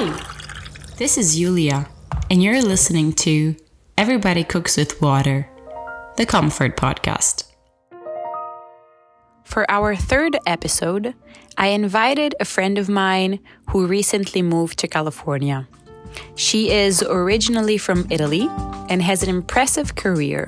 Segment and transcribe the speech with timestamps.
[0.00, 0.14] Hi,
[0.96, 1.88] this is Julia,
[2.30, 3.56] and you're listening to
[3.96, 5.48] Everybody Cooks with Water,
[6.16, 7.50] the Comfort Podcast.
[9.42, 11.14] For our third episode,
[11.56, 13.40] I invited a friend of mine
[13.70, 15.66] who recently moved to California.
[16.36, 18.48] She is originally from Italy
[18.88, 20.46] and has an impressive career.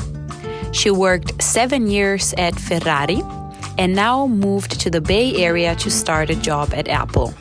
[0.71, 3.21] She worked seven years at Ferrari
[3.79, 7.35] and now moved to the Bay Area to start a job at Apple.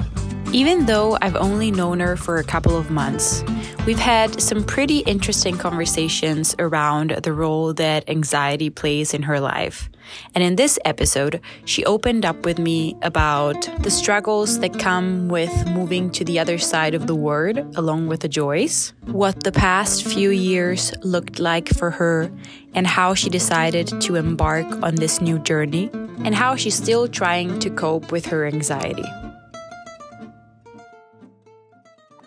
[0.52, 3.44] Even though I've only known her for a couple of months,
[3.86, 9.92] we've had some pretty interesting conversations around the role that anxiety plays in her life.
[10.34, 15.54] And in this episode, she opened up with me about the struggles that come with
[15.68, 20.04] moving to the other side of the world, along with the joys, what the past
[20.04, 22.32] few years looked like for her,
[22.74, 25.92] and how she decided to embark on this new journey,
[26.26, 29.06] and how she's still trying to cope with her anxiety.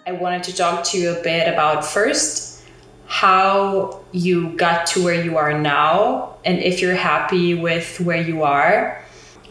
[0.04, 2.64] I wanted to talk to you a bit about first
[3.06, 8.42] how you got to where you are now and if you're happy with where you
[8.42, 9.00] are.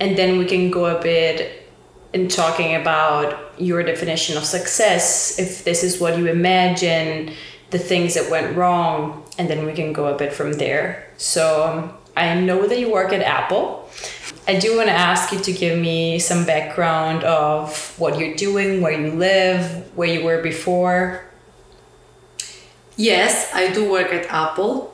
[0.01, 1.69] And then we can go a bit
[2.11, 7.33] in talking about your definition of success, if this is what you imagine,
[7.69, 11.07] the things that went wrong, and then we can go a bit from there.
[11.15, 13.87] So I know that you work at Apple.
[14.47, 18.81] I do want to ask you to give me some background of what you're doing,
[18.81, 21.25] where you live, where you were before.
[22.97, 24.93] Yes, I do work at Apple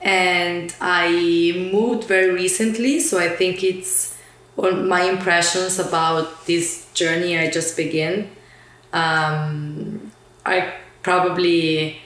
[0.00, 4.16] and I moved very recently, so I think it's
[4.56, 8.30] my impressions about this journey I just began.
[8.92, 10.12] Um,
[10.44, 12.00] I probably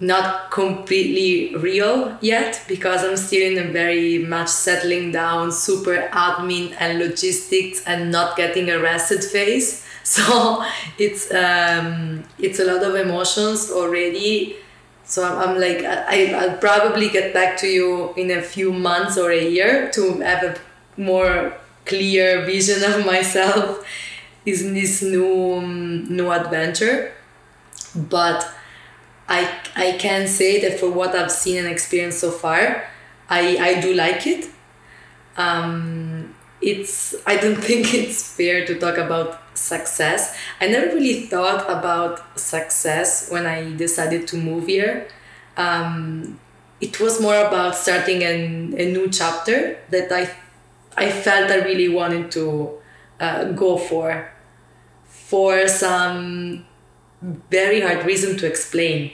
[0.00, 6.74] not completely real yet because I'm still in a very much settling down, super admin
[6.78, 9.84] and logistics and not getting arrested phase.
[10.08, 10.64] So
[10.96, 14.56] it's um, it's a lot of emotions already.
[15.04, 19.30] So I'm, like I, I'll probably get back to you in a few months or
[19.30, 20.56] a year to have a
[20.96, 21.52] more
[21.84, 23.84] clear vision of myself
[24.46, 27.12] in this new um, new adventure.
[27.94, 28.48] But
[29.28, 32.84] I, I can say that for what I've seen and experienced so far,
[33.28, 34.48] I, I do like it.
[35.36, 40.36] Um, it's I don't think it's fair to talk about success.
[40.60, 45.08] I never really thought about success when I decided to move here.
[45.56, 46.40] Um,
[46.80, 50.30] it was more about starting an, a new chapter that I
[50.96, 52.78] I felt I really wanted to
[53.20, 54.32] uh, go for
[55.04, 56.64] for some
[57.50, 59.12] very hard reason to explain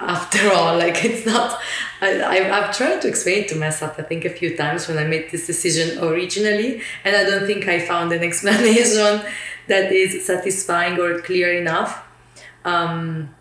[0.00, 1.58] after all like it's not
[2.00, 5.30] I, I've tried to explain to myself i think a few times when i made
[5.30, 9.22] this decision originally and i don't think i found an explanation
[9.66, 12.02] that is satisfying or clear enough.
[12.64, 13.34] Um,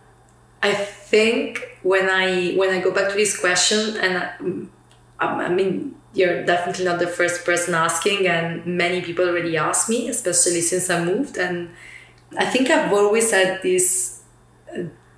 [0.61, 4.69] i think when i when i go back to this question and
[5.19, 9.89] I, I mean you're definitely not the first person asking and many people already asked
[9.89, 11.69] me especially since i moved and
[12.37, 14.23] i think i've always had this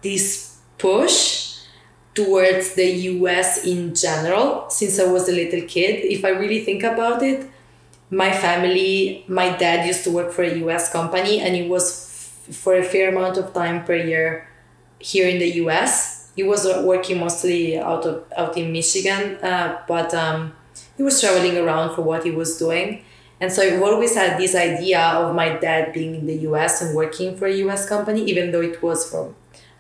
[0.02, 0.49] this
[0.80, 1.50] push
[2.16, 6.06] towards the US in general since I was a little kid.
[6.06, 7.48] If I really think about it,
[8.10, 11.86] my family, my dad used to work for a US company and he was
[12.50, 14.48] f- for a fair amount of time per year
[15.00, 16.32] here in the US.
[16.36, 20.54] He was uh, working mostly out of out in Michigan, uh, but um,
[20.98, 23.04] he was traveling around for what he was doing.
[23.42, 26.96] And so I've always had this idea of my dad being in the US and
[26.96, 29.36] working for a US company, even though it was from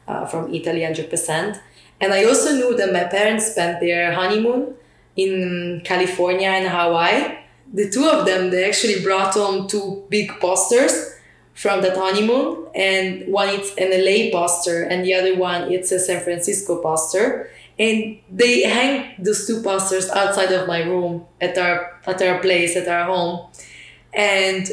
[0.09, 1.61] uh, from Italy 100%.
[2.01, 4.73] And I also knew that my parents spent their honeymoon
[5.15, 7.37] in California and Hawaii.
[7.71, 11.15] The two of them, they actually brought home two big posters
[11.53, 12.67] from that honeymoon.
[12.73, 17.49] And one it's an LA poster and the other one it's a San Francisco poster.
[17.77, 22.75] And they hang those two posters outside of my room at our at our place,
[22.75, 23.47] at our home.
[24.13, 24.67] And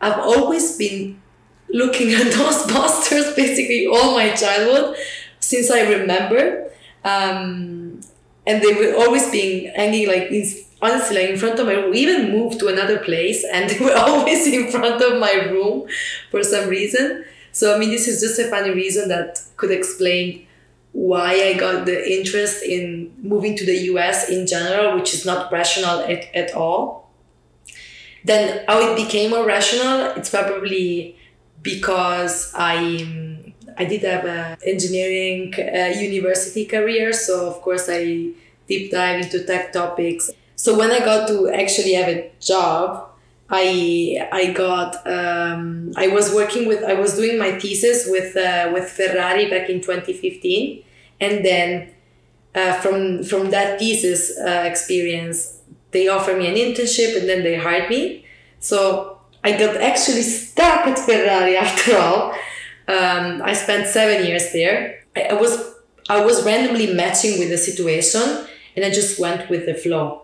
[0.00, 1.21] I've always been
[1.72, 4.96] looking at those posters basically all my childhood
[5.40, 6.70] since I remember.
[7.04, 8.00] Um,
[8.46, 10.44] and they were always being hanging like in,
[10.80, 11.90] honestly like in front of my room.
[11.90, 15.88] We even moved to another place and they were always in front of my room
[16.30, 17.24] for some reason.
[17.52, 20.46] So I mean this is just a funny reason that could explain
[20.92, 25.50] why I got the interest in moving to the US in general, which is not
[25.50, 27.10] rational at, at all.
[28.24, 31.16] Then how it became more rational, it's probably
[31.62, 33.42] because I
[33.78, 38.30] I did have an engineering uh, university career, so of course I
[38.68, 40.30] deep dive into tech topics.
[40.56, 43.08] So when I got to actually have a job,
[43.48, 48.70] I I got um, I was working with I was doing my thesis with uh,
[48.72, 50.82] with Ferrari back in 2015,
[51.20, 51.92] and then
[52.54, 55.60] uh, from from that thesis uh, experience,
[55.90, 58.24] they offered me an internship, and then they hired me.
[58.60, 62.32] So I got actually stuck at Ferrari after all.
[62.88, 65.04] Um, I spent seven years there.
[65.16, 65.74] I, I was
[66.08, 68.46] I was randomly matching with the situation,
[68.76, 70.22] and I just went with the flow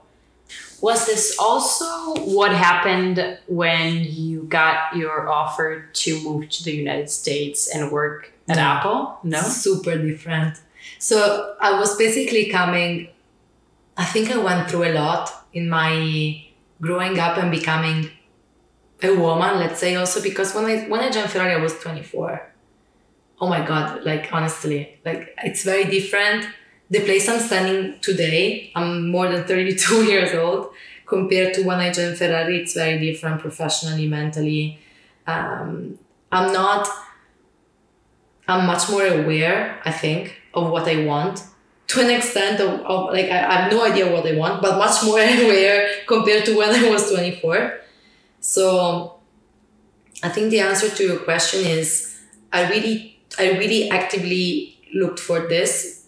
[0.81, 1.87] was this also
[2.25, 8.33] what happened when you got your offer to move to the United States and work
[8.49, 8.63] at no.
[8.63, 9.19] Apple?
[9.25, 9.41] No.
[9.41, 10.61] Super different.
[10.99, 13.09] So I was basically coming,
[13.97, 16.45] I think I went through a lot in my
[16.81, 18.11] growing up and becoming
[19.03, 22.53] a woman, let's say also because when I when I joined Ferrari I was 24.
[23.41, 26.49] Oh my god, like honestly, like it's very different
[26.91, 30.71] the place I'm standing today, I'm more than 32 years old
[31.07, 32.63] compared to when I joined Ferrari.
[32.63, 34.79] It's very different professionally, mentally.
[35.27, 35.99] Um,
[36.33, 36.89] I'm not,
[38.47, 41.45] I'm much more aware, I think, of what I want
[41.89, 44.77] to an extent of, of like, I, I have no idea what I want, but
[44.77, 47.81] much more aware compared to when I was 24.
[48.41, 49.21] So
[50.23, 52.21] I think the answer to your question is
[52.53, 55.99] I really, I really actively looked for this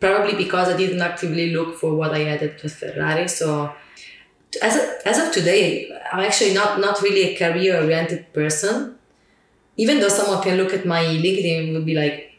[0.00, 3.28] probably because I didn't actively look for what I added to Ferrari.
[3.28, 3.72] So
[4.62, 8.98] as of, as of today, I'm actually not not really a career oriented person.
[9.76, 12.32] Even though someone can look at my LinkedIn and will be like,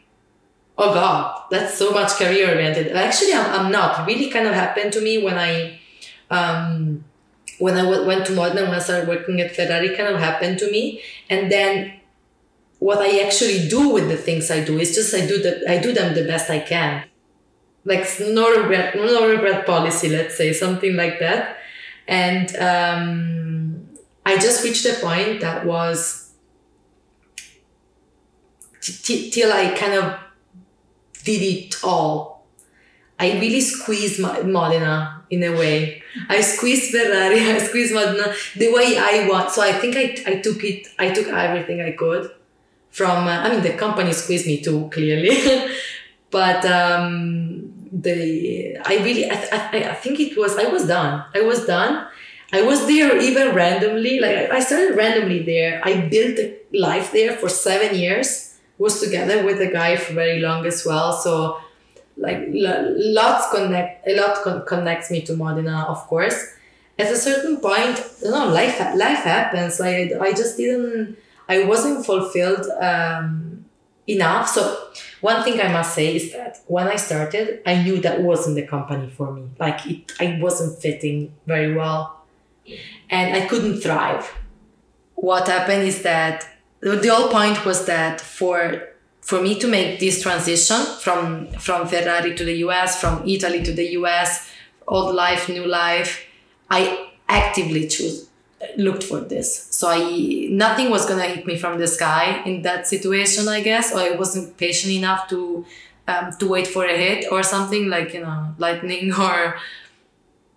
[0.76, 4.06] "Oh God, that's so much career oriented." Actually, I'm, I'm not.
[4.06, 5.78] really kind of happened to me when I
[6.30, 7.04] um,
[7.58, 9.96] when I went to Modena when I started working at Ferrari.
[9.96, 11.94] Kind of happened to me, and then
[12.78, 15.78] what I actually do with the things I do is just I do the I
[15.78, 17.04] do them the best I can
[17.88, 21.56] like no regret, no regret policy, let's say something like that.
[22.06, 23.88] And um,
[24.24, 26.32] I just reached a point that was
[28.80, 30.18] till I kind of
[31.24, 32.46] did it all.
[33.18, 36.02] I really squeezed my Modena in a way.
[36.28, 39.50] I squeezed Ferrari, I squeezed Modena the way I want.
[39.50, 42.30] So I think I, I took it, I took everything I could
[42.90, 45.70] from, uh, I mean, the company squeezed me too, clearly.
[46.30, 51.24] but um, the I really I, I, I think it was I was done.
[51.34, 52.06] I was done.
[52.52, 54.20] I was there even randomly.
[54.20, 55.80] Like I started randomly there.
[55.84, 58.58] I built a life there for seven years.
[58.78, 61.12] Was together with a guy for very long as well.
[61.12, 61.60] So
[62.18, 66.54] like lots connect a lot con- connects me to Modena, of course.
[66.98, 69.78] At a certain point, you know, life life happens.
[69.78, 71.16] Like I just didn't.
[71.48, 73.64] I wasn't fulfilled um,
[74.06, 74.48] enough.
[74.48, 78.56] So one thing I must say is that when I started, I knew that wasn't
[78.56, 79.48] the company for me.
[79.58, 82.24] Like it, I wasn't fitting very well,
[83.10, 84.34] and I couldn't thrive.
[85.14, 86.46] What happened is that
[86.80, 88.88] the whole point was that for
[89.28, 93.72] for me to make this transition from from Ferrari to the US, from Italy to
[93.80, 94.48] the US,
[94.86, 96.24] old life, new life,
[96.70, 98.26] I actively choose
[98.78, 99.48] looked for this.
[99.78, 103.92] So I nothing was gonna hit me from the sky in that situation, I guess,
[103.92, 105.66] or I wasn't patient enough to
[106.12, 109.58] um, to wait for a hit or something like you know lightning or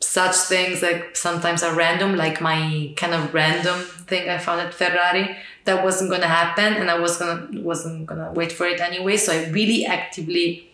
[0.02, 4.74] such things like sometimes are random, like my kind of random thing I found at
[4.74, 9.18] Ferrari that wasn't gonna happen, and I was gonna wasn't gonna wait for it anyway.
[9.18, 10.70] So I really actively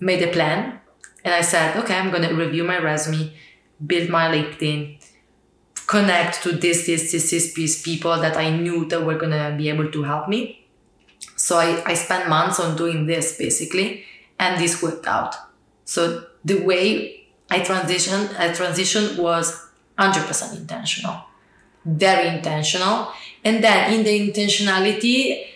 [0.00, 0.80] made a plan,
[1.24, 3.32] and I said, okay, I'm gonna review my resume,
[3.86, 5.00] build my LinkedIn
[5.90, 9.68] connect to this, this, this, this piece people that I knew that were gonna be
[9.68, 10.64] able to help me.
[11.34, 14.04] So I, I spent months on doing this basically,
[14.38, 15.34] and this worked out.
[15.84, 17.19] So the way
[17.50, 21.24] I transitioned, I transitioned was 100% intentional,
[21.84, 23.12] very intentional.
[23.44, 25.46] And then in the intentionality,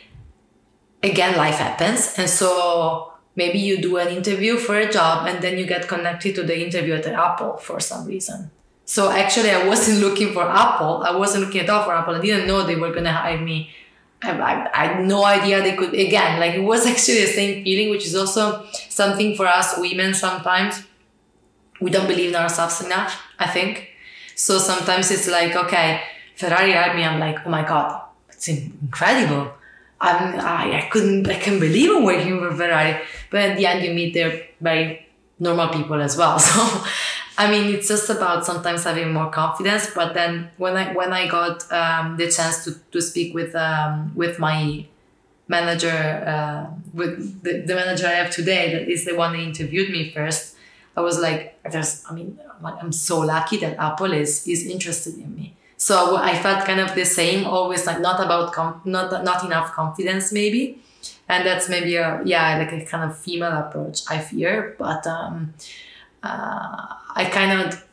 [1.03, 2.15] again, life happens.
[2.19, 6.35] And so maybe you do an interview for a job and then you get connected
[6.37, 8.51] to the interview at Apple for some reason
[8.85, 11.03] so actually, I wasn't looking for Apple.
[11.03, 12.17] I wasn't looking at all for Apple.
[12.17, 13.71] I didn't know they were gonna hire me.
[14.23, 15.95] I, I, I, had no idea they could.
[15.95, 20.13] Again, like it was actually the same feeling, which is also something for us women.
[20.13, 20.83] Sometimes
[21.81, 23.21] we don't believe in ourselves enough.
[23.39, 23.91] I think
[24.35, 24.59] so.
[24.59, 26.03] Sometimes it's like, okay,
[26.37, 27.05] Ferrari hired me.
[27.05, 29.53] I'm like, oh my god, it's incredible.
[30.01, 33.01] I'm, I, I couldn't, I can't believe I'm working for Ferrari.
[33.31, 35.07] But at the end, you meet their very
[35.39, 36.39] normal people as well.
[36.49, 36.85] So
[37.37, 39.91] I mean, it's just about sometimes having more confidence.
[39.95, 44.13] But then when I when I got um, the chance to, to speak with um,
[44.15, 44.87] with my
[45.49, 49.91] manager, uh, with the, the manager I have today, that is the one that interviewed
[49.91, 50.54] me first,
[50.97, 55.35] I was like, "There's, I mean, I'm so lucky that Apple is is interested in
[55.35, 59.45] me." So I felt kind of the same, always like not about com- not not
[59.45, 60.79] enough confidence maybe,
[61.29, 65.55] and that's maybe a yeah like a kind of female approach I fear, but um,
[66.23, 67.85] uh, I kind of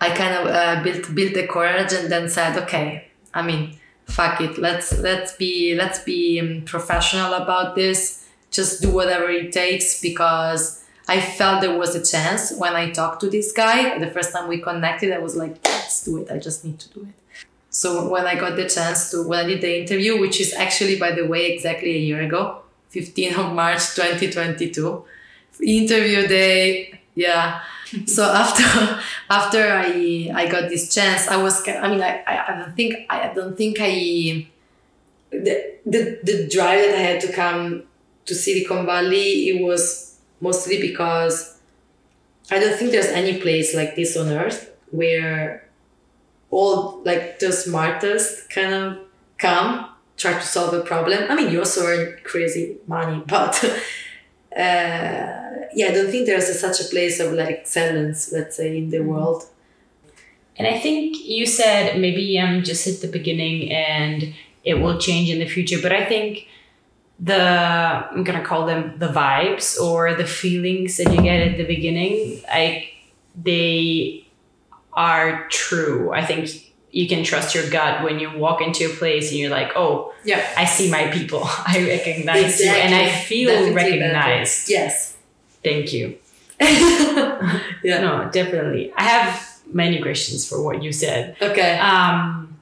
[0.00, 4.40] I kind of uh, built built the courage and then said okay I mean fuck
[4.40, 4.58] it.
[4.58, 8.24] Let's let's be let's be um, professional about this.
[8.50, 13.20] Just do whatever it takes because I felt there was a chance when I talked
[13.20, 13.98] to this guy.
[13.98, 16.30] The first time we connected, I was like, let's do it.
[16.30, 17.14] I just need to do it.
[17.70, 20.98] So when I got the chance to, when I did the interview, which is actually,
[20.98, 25.04] by the way, exactly a year ago, 15th of March 2022,
[25.62, 27.60] interview day, yeah.
[28.06, 32.58] so after after I I got this chance, I was I mean I, I, I
[32.58, 34.46] don't think I don't think I
[35.30, 37.84] the, the the drive that I had to come
[38.24, 41.58] to Silicon Valley it was mostly because
[42.50, 45.68] I don't think there's any place like this on earth where
[46.50, 48.98] all like the smartest kind of
[49.38, 51.24] come try to solve a problem.
[51.30, 55.36] I mean, you also earn crazy money, but uh,
[55.74, 58.90] yeah, I don't think there's a, such a place of like excellence, let's say, in
[58.90, 59.08] the mm-hmm.
[59.08, 59.44] world.
[60.58, 64.32] And I think you said maybe I'm um, just at the beginning and
[64.64, 66.46] it will change in the future, but I think
[67.18, 71.64] the I'm gonna call them the vibes or the feelings that you get at the
[71.64, 72.92] beginning, like
[73.42, 74.26] they
[74.92, 76.12] are true.
[76.12, 76.50] I think
[76.90, 80.14] you can trust your gut when you walk into a place and you're like, oh,
[80.24, 81.42] yeah, I see my people.
[81.44, 82.66] I recognize exactly.
[82.66, 84.66] you, and I feel definitely recognized.
[84.66, 84.80] Better.
[84.80, 85.16] Yes.
[85.62, 86.18] Thank you.
[86.60, 88.00] yeah.
[88.00, 88.92] No, definitely.
[88.96, 91.36] I have many questions for what you said.
[91.42, 91.78] Okay.
[91.78, 92.56] Um,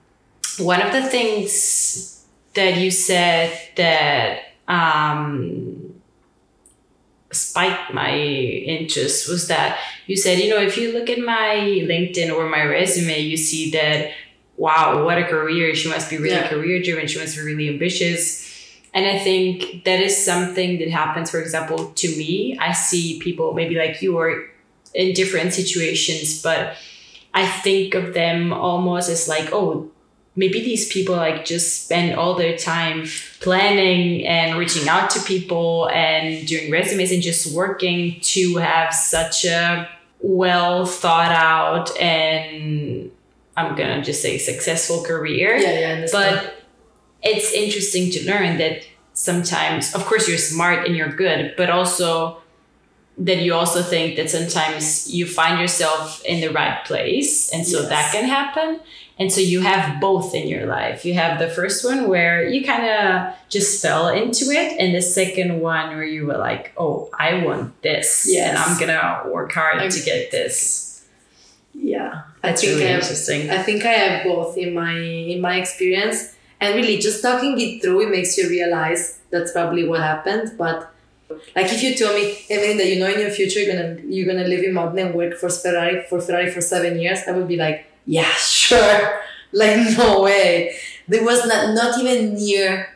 [0.59, 2.14] one of the things
[2.55, 5.95] that you said that um,
[7.33, 12.35] spiked my interest was that you said, you know, if you look at my LinkedIn
[12.35, 14.13] or my resume, you see that,
[14.57, 15.75] wow, what a career.
[15.75, 16.49] She must be really yeah.
[16.49, 17.07] career driven.
[17.07, 18.51] She must be really ambitious.
[18.93, 22.57] And I think that is something that happens, for example, to me.
[22.59, 24.45] I see people maybe like you are
[24.95, 26.77] in different situations, but
[27.33, 29.91] I think of them almost as like, oh,
[30.37, 33.07] maybe these people like just spend all their time
[33.41, 39.45] planning and reaching out to people and doing resumes and just working to have such
[39.45, 39.89] a
[40.21, 43.11] well thought out and
[43.57, 45.57] I'm gonna just say successful career.
[45.57, 46.07] Yeah, yeah.
[46.11, 46.65] But
[47.23, 52.39] it's interesting to learn that sometimes, of course, you're smart and you're good, but also
[53.17, 57.81] that you also think that sometimes you find yourself in the right place, and so
[57.81, 57.89] yes.
[57.89, 58.81] that can happen.
[59.19, 61.05] And so you have both in your life.
[61.05, 65.03] You have the first one where you kind of just fell into it, and the
[65.03, 68.49] second one where you were like, "Oh, I want this, yes.
[68.49, 71.07] and I'm gonna work hard I'm, to get this."
[71.73, 73.51] Yeah, that's I think really I have, interesting.
[73.51, 77.83] I think I have both in my in my experience, and really just talking it
[77.83, 80.59] through, it makes you realize that's probably what happened.
[80.59, 80.93] But
[81.55, 84.27] like if you told me, Evelyn, that you know in your future you're gonna you're
[84.27, 87.47] gonna live in Modena and work for Ferrari for Ferrari for seven years, I would
[87.47, 88.31] be like yeah,
[88.69, 89.21] sure.
[89.57, 90.75] Like no way.
[91.07, 92.89] There was not not even near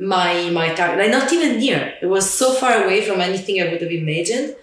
[0.00, 0.98] my my target.
[0.98, 1.94] Like not even near.
[2.02, 4.56] It was so far away from anything I would have imagined.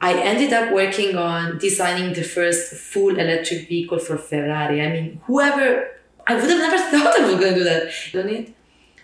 [0.00, 4.82] I ended up working on designing the first full electric vehicle for Ferrari.
[4.82, 5.88] I mean, whoever
[6.26, 7.92] I would have never thought I was gonna do that.
[8.12, 8.54] Don't it?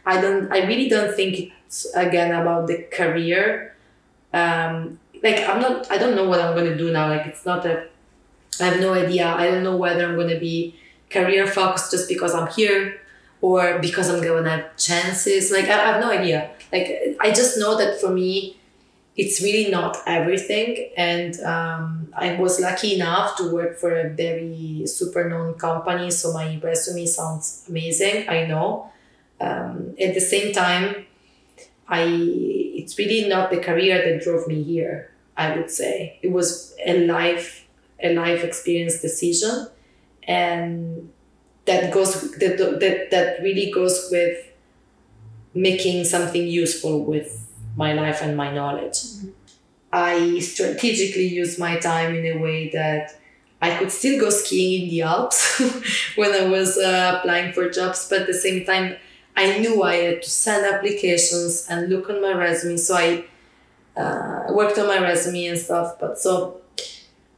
[0.05, 0.51] I don't.
[0.53, 3.77] I really don't think it's again about the career.
[4.33, 5.91] Um, like I'm not.
[5.91, 7.09] I don't know what I'm gonna do now.
[7.09, 7.87] Like it's not a
[8.63, 9.27] I have no idea.
[9.27, 10.75] I don't know whether I'm going to be
[11.11, 13.01] career focused just because I'm here
[13.41, 15.51] or because I'm going to have chances.
[15.51, 16.51] Like, I, I have no idea.
[16.73, 18.57] Like, I just know that for me,
[19.17, 20.91] it's really not everything.
[20.97, 26.11] And um, I was lucky enough to work for a very super known company.
[26.11, 28.29] So my resume sounds amazing.
[28.29, 28.91] I know.
[29.41, 31.07] Um, at the same time,
[31.89, 32.05] I
[32.83, 35.11] it's really not the career that drove me here.
[35.37, 37.62] I would say it was a life
[38.03, 39.69] a life experience decision
[40.25, 41.11] and
[41.65, 44.39] that goes that, that that really goes with
[45.55, 49.31] making something useful with my life and my knowledge mm-hmm.
[49.93, 53.13] i strategically use my time in a way that
[53.61, 55.59] i could still go skiing in the alps
[56.17, 58.97] when i was uh, applying for jobs but at the same time
[59.37, 63.25] i knew i had to send applications and look on my resume so i
[63.97, 66.62] uh, worked on my resume and stuff but so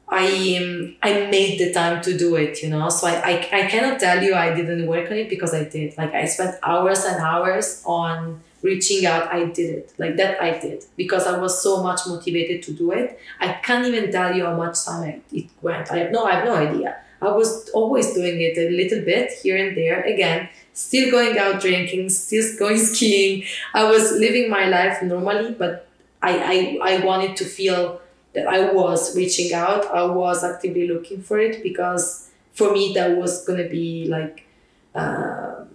[0.08, 2.88] I um, I made the time to do it, you know.
[2.88, 5.96] So I, I I cannot tell you I didn't work on it because I did.
[5.96, 9.92] Like I spent hours and hours on reaching out, I did it.
[9.98, 13.18] Like that, I did because I was so much motivated to do it.
[13.38, 15.92] I can't even tell you how much time it went.
[15.92, 16.96] I have no, I have no idea.
[17.20, 20.02] I was always doing it a little bit here and there.
[20.02, 23.44] Again, still going out drinking, still going skiing.
[23.74, 25.88] I was living my life normally, but
[26.22, 28.00] I, I, I wanted to feel
[28.34, 29.86] that I was reaching out.
[29.86, 34.46] I was actively looking for it because for me that was gonna be like,
[34.94, 35.68] um,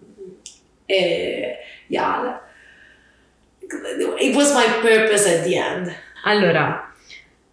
[0.90, 1.56] uh,
[1.88, 2.40] yeah,
[3.62, 5.96] it was my purpose at the end.
[6.26, 6.84] Allora,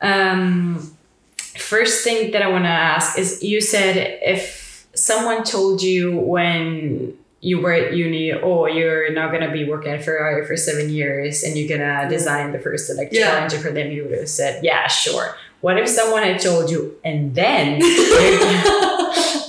[0.00, 0.96] um,
[1.38, 7.16] first thing that I want to ask is you said if someone told you when
[7.48, 10.86] you were at uni, oh, you're now gonna be working at Ferrari uh, for seven
[10.90, 13.38] years and you're gonna design the first electric Yeah.
[13.42, 15.26] engine for them, you would have said, yeah, sure.
[15.60, 18.40] What if someone had told you, and then you're,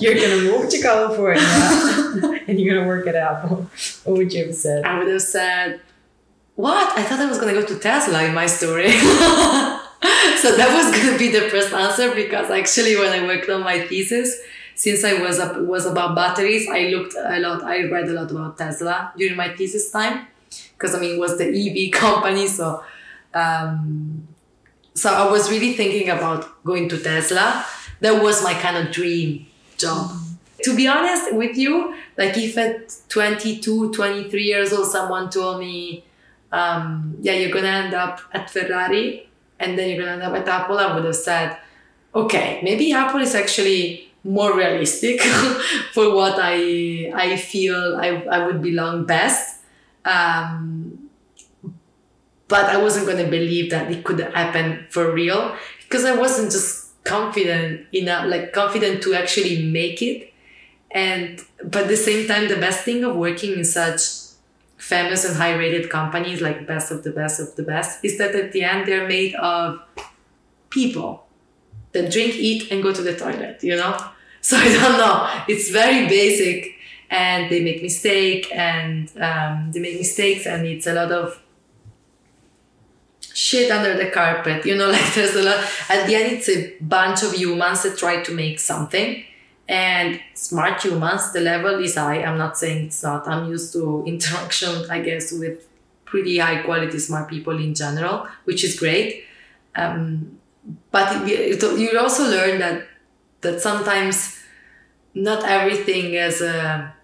[0.02, 1.42] you're gonna move to California
[2.48, 3.56] and you're gonna work at Apple?
[4.04, 4.84] What would you have said?
[4.84, 5.80] I would have said,
[6.54, 6.86] What?
[6.98, 8.90] I thought I was gonna go to Tesla in my story.
[10.42, 13.80] so that was gonna be the first answer because actually when I worked on my
[13.88, 14.30] thesis,
[14.78, 18.30] since I was up was about batteries, I looked a lot, I read a lot
[18.30, 20.28] about Tesla during my thesis time.
[20.72, 22.84] Because I mean it was the EV company, so
[23.34, 24.28] um,
[24.94, 27.66] so I was really thinking about going to Tesla.
[28.00, 30.12] That was my kind of dream job.
[30.62, 36.04] To be honest with you, like if at 22, 23 years old, someone told me,
[36.52, 40.46] um, yeah, you're gonna end up at Ferrari and then you're gonna end up at
[40.46, 41.58] Apple, I would have said,
[42.14, 45.20] okay, maybe Apple is actually more realistic
[45.92, 49.60] for what I I feel I, I would belong best.
[50.04, 51.10] Um,
[52.48, 57.02] but I wasn't gonna believe that it could happen for real because I wasn't just
[57.04, 60.32] confident enough, like confident to actually make it.
[60.90, 64.00] And but at the same time, the best thing of working in such
[64.78, 68.34] famous and high rated companies like best of the best of the best is that
[68.34, 69.80] at the end they're made of
[70.70, 71.26] people
[72.00, 73.96] that drink, eat, and go to the toilet, you know?
[74.40, 75.28] So I don't know.
[75.48, 76.78] It's very basic
[77.10, 81.42] and they make mistake and um, they make mistakes and it's a lot of
[83.38, 86.74] shit under the carpet you know like there's a lot at the end it's a
[86.80, 89.24] bunch of humans that try to make something
[89.68, 94.02] and smart humans the level is high i'm not saying it's not i'm used to
[94.06, 95.68] interaction i guess with
[96.04, 99.24] pretty high quality smart people in general which is great
[99.76, 100.37] um,
[100.90, 102.86] but you also learn that
[103.40, 104.38] that sometimes
[105.14, 106.94] not everything is a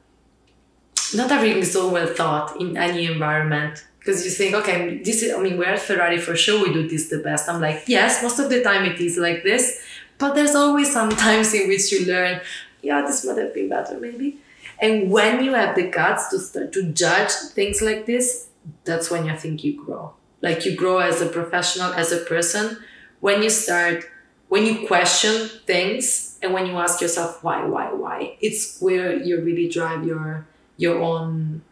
[1.15, 3.85] not everything is so well thought in any environment.
[3.99, 6.87] Because you think okay this is i mean we're at ferrari for sure we do
[6.89, 7.49] this the best.
[7.49, 9.81] I'm like yes most of the time it is like this.
[10.19, 12.41] But there's always some times in which you learn
[12.83, 14.39] yeah this might have been better maybe.
[14.81, 18.49] And when you have the guts to start to judge things like this
[18.85, 20.13] that's when i think you grow.
[20.43, 22.79] Like you grow as a professional as a person
[23.25, 24.05] when you start
[24.49, 28.37] when you question things and when you ask yourself why why why?
[28.39, 31.63] It's where you really drive your your own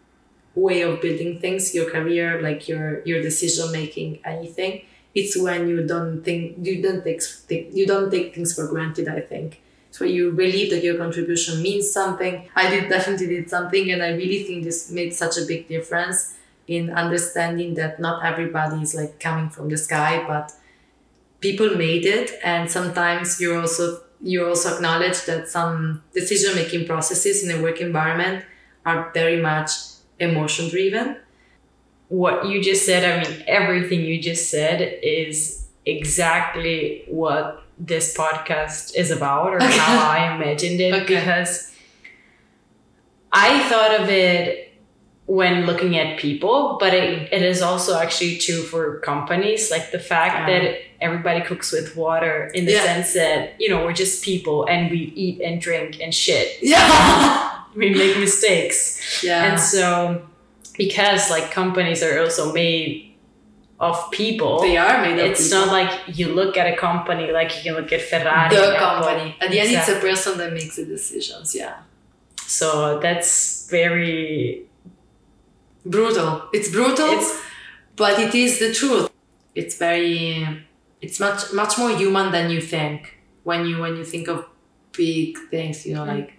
[0.55, 4.81] way of building things your career like your your decision making anything.
[5.15, 9.21] It's when you don't think you don't take you don't take things for granted i
[9.21, 9.61] think.
[9.91, 12.49] It's where you believe that your contribution means something.
[12.57, 16.33] I did definitely did something and i really think this made such a big difference
[16.67, 20.57] in understanding that not everybody is like coming from the sky but
[21.42, 27.42] people made it and sometimes you also you also acknowledge that some decision making processes
[27.44, 28.44] in a work environment
[28.87, 29.70] are very much
[30.20, 31.16] emotion driven
[32.09, 38.94] what you just said, I mean, everything you just said is exactly what this podcast
[38.94, 39.78] is about or Okay.
[39.78, 41.14] how I imagined it Okay.
[41.16, 41.72] because
[43.33, 44.74] I thought of it
[45.26, 49.70] when looking at people, but it, it is also actually true for companies.
[49.70, 50.61] Like the fact Yeah.
[50.61, 52.85] that everybody cooks with water in the Yeah.
[52.85, 56.49] sense that, you know, we're just people and we eat and drink and shit.
[56.62, 58.85] yeah We make mistakes.
[59.25, 59.83] yeah And so,
[60.77, 62.91] because like companies are also made
[63.81, 65.67] of people, they are made of it's people.
[65.67, 68.55] not like you look at a company like you can look at Ferrari.
[68.55, 68.87] the Apple.
[68.87, 69.95] company at the end Exactly.
[69.95, 71.77] it's a person that makes the decisions yeah
[72.61, 72.67] So
[73.05, 74.67] that's very.
[75.85, 77.31] brutal it's brutal It's
[77.97, 79.11] but it is the truth
[79.55, 80.47] it's very
[81.03, 84.47] it's much much more human than you think when you when you think of
[84.93, 86.15] big things you know Mm.
[86.19, 86.31] like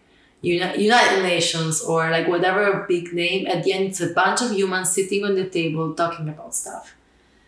[0.42, 4.52] Uni- united nations or like whatever big name at the end it's a bunch of
[4.52, 6.96] humans sitting on the table talking about stuff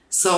[0.10, 0.32] so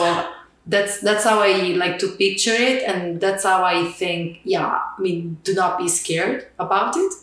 [0.65, 1.51] that's that's how i
[1.83, 4.65] like to picture it and that's how i think yeah
[4.97, 7.13] i mean do not be scared about it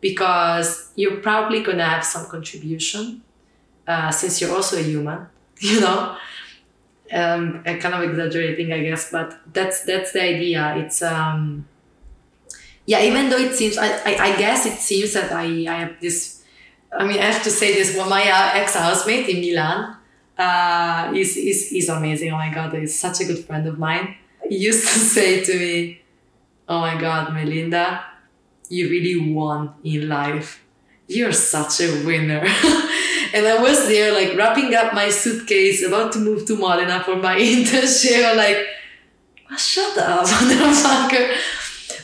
[0.00, 3.22] because you're probably gonna have some contribution
[3.86, 5.26] uh, since you're also a human,
[5.60, 6.16] you know.
[7.12, 10.74] Um, I'm kind of exaggerating, I guess, but that's that's the idea.
[10.78, 11.66] It's um,
[12.86, 13.02] yeah.
[13.02, 16.42] Even though it seems, I, I, I guess it seems that I I have this.
[16.96, 17.94] I mean, I have to say this.
[17.96, 19.96] Well, my uh, ex housemate in Milan
[20.38, 22.32] uh, is is is amazing.
[22.32, 24.16] Oh my god, he's such a good friend of mine.
[24.48, 26.00] He used to say to me,
[26.68, 28.04] "Oh my god, Melinda,
[28.68, 30.64] you really won in life.
[31.06, 32.46] You're such a winner."
[33.34, 37.16] And I was there, like wrapping up my suitcase, about to move to Modena for
[37.16, 38.36] my internship.
[38.36, 38.64] Like,
[39.50, 41.34] oh, shut up, motherfucker.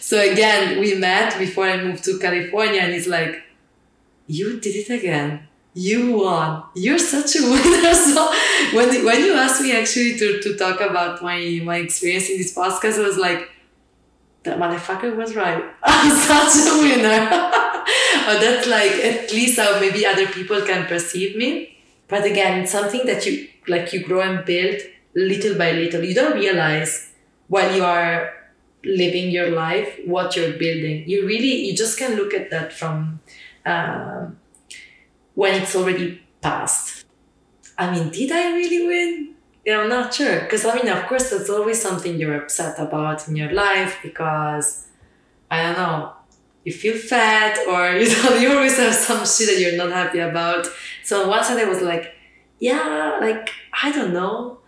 [0.00, 3.44] So again, we met before I moved to California, and he's like,
[4.26, 5.46] you did it again.
[5.72, 6.64] You won.
[6.74, 7.94] You're such a winner.
[7.94, 8.28] So
[8.72, 12.52] when when you asked me actually to, to talk about my my experience in this
[12.56, 13.48] podcast, I was like,
[14.42, 15.62] that motherfucker was right.
[15.84, 17.69] I'm such a winner.
[18.26, 21.78] that's like at least how maybe other people can perceive me.
[22.08, 24.80] But again, something that you like you grow and build
[25.14, 26.02] little by little.
[26.02, 27.12] You don't realize
[27.48, 28.32] while you are
[28.84, 31.08] living your life what you're building.
[31.08, 33.20] You really you just can look at that from
[33.66, 34.38] um,
[35.34, 37.04] when it's already past.
[37.78, 39.34] I mean, did I really win?
[39.64, 40.40] Yeah, I'm not sure.
[40.40, 44.86] Because I mean, of course, that's always something you're upset about in your life because
[45.50, 46.12] I don't know,
[46.64, 48.08] you feel fat or you
[48.40, 50.66] you always have some shit that you're not happy about.
[51.04, 52.14] So on one side, I was like,
[52.58, 53.50] yeah, like
[53.82, 54.58] I don't know,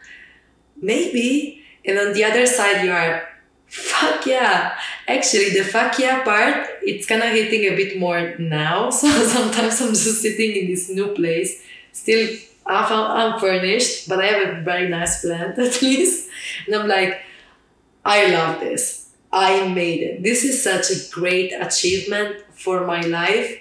[0.81, 1.62] maybe.
[1.85, 3.28] And on the other side, you are,
[3.66, 4.78] fuck yeah.
[5.09, 8.90] Actually, the fuck yeah part, it's kind of hitting a bit more now.
[8.90, 12.28] So sometimes I'm just sitting in this new place, still
[12.64, 16.31] I'm furnished, but I have a very nice plant at least.
[16.66, 17.22] And I'm like,
[18.05, 19.01] I love this.
[19.32, 20.22] I made it.
[20.22, 23.58] This is such a great achievement for my life.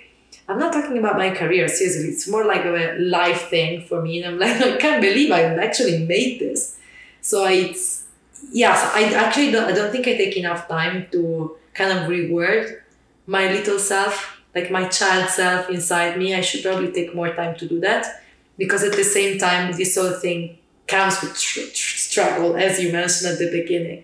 [0.49, 2.09] I'm not talking about my career, seriously.
[2.09, 4.21] It's more like a life thing for me.
[4.21, 6.77] And I'm like, I can't believe I actually made this.
[7.21, 8.05] So it's,
[8.51, 12.83] yes, I actually don't, I don't think I take enough time to kind of reward
[13.25, 16.35] my little self, like my child self inside me.
[16.35, 18.21] I should probably take more time to do that
[18.57, 20.57] because at the same time this whole thing
[20.87, 24.03] comes with tr- tr- struggle as you mentioned at the beginning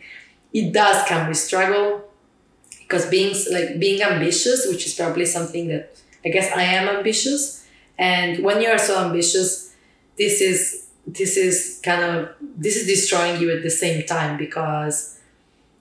[0.60, 1.88] it does come with struggle
[2.80, 5.84] because being like being ambitious which is probably something that
[6.26, 7.64] i guess i am ambitious.
[8.00, 9.50] And when you are so ambitious
[10.18, 10.88] this is
[11.20, 15.20] this is kind of this is destroying you at the same time because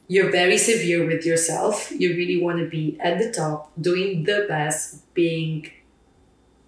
[0.09, 1.91] you're very severe with yourself.
[1.91, 5.71] You really want to be at the top doing the best being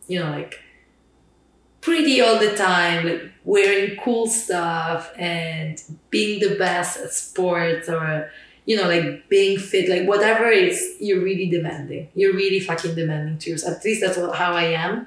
[0.07, 0.61] you know like
[1.81, 8.31] pretty all the time, like wearing cool stuff and being the best at sports or
[8.67, 12.07] you know, like being fit, like whatever it is, you're really demanding.
[12.15, 13.79] You're really fucking demanding to yourself.
[13.79, 15.07] At least that's what, how I am.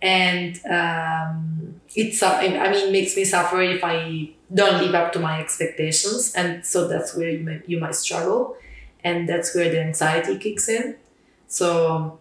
[0.00, 5.18] And um, it's, I mean, it makes me suffer if I don't live up to
[5.18, 6.32] my expectations.
[6.36, 8.56] And so that's where you might, you might struggle.
[9.02, 10.94] And that's where the anxiety kicks in.
[11.48, 12.20] So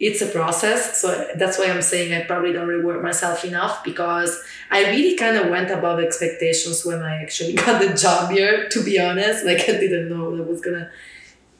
[0.00, 1.00] it's a process.
[1.00, 5.36] So that's why I'm saying I probably don't reward myself enough because I really kind
[5.36, 9.44] of went above expectations when I actually got the job here, to be honest.
[9.44, 10.90] Like I didn't know that was gonna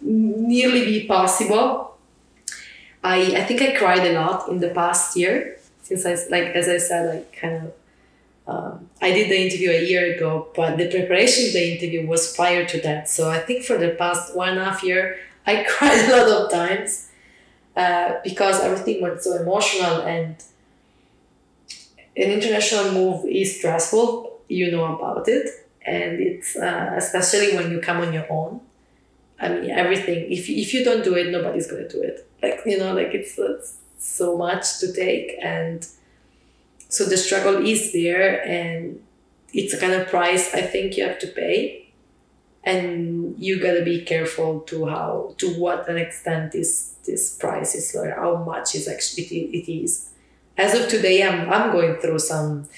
[0.01, 1.96] nearly be possible.
[3.03, 6.68] I, I think I cried a lot in the past year since I like as
[6.68, 7.72] I said I kind of
[8.46, 12.35] um, I did the interview a year ago, but the preparation of the interview was
[12.35, 13.07] prior to that.
[13.07, 16.44] So I think for the past one and a half year I cried a lot
[16.44, 17.08] of times
[17.79, 20.37] uh, because everything was so emotional and
[22.17, 25.49] an international move is stressful you know about it.
[25.87, 28.61] And it's uh, especially when you come on your own.
[29.41, 32.29] I mean everything if, if you don't do it nobody's going to do it.
[32.43, 35.37] Like you know like it's, it's so much to take.
[35.41, 35.87] And
[36.88, 39.01] so the struggle is there and
[39.53, 41.85] it's a kind of price i think you have to pay.
[42.64, 47.94] And you gotta be careful to how to what an extent this this price is
[47.97, 49.25] or how much is actually
[49.59, 50.11] it is
[50.57, 52.68] as of today i'm i'm going through some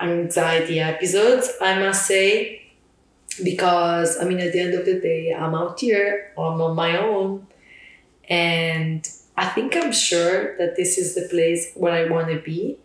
[0.00, 2.60] anxiety episodes i must say
[3.42, 6.96] because i mean at the end of the day i'm out here i'm on my
[6.98, 7.46] own
[8.28, 12.78] and i think i'm sure that this is the place where i want to be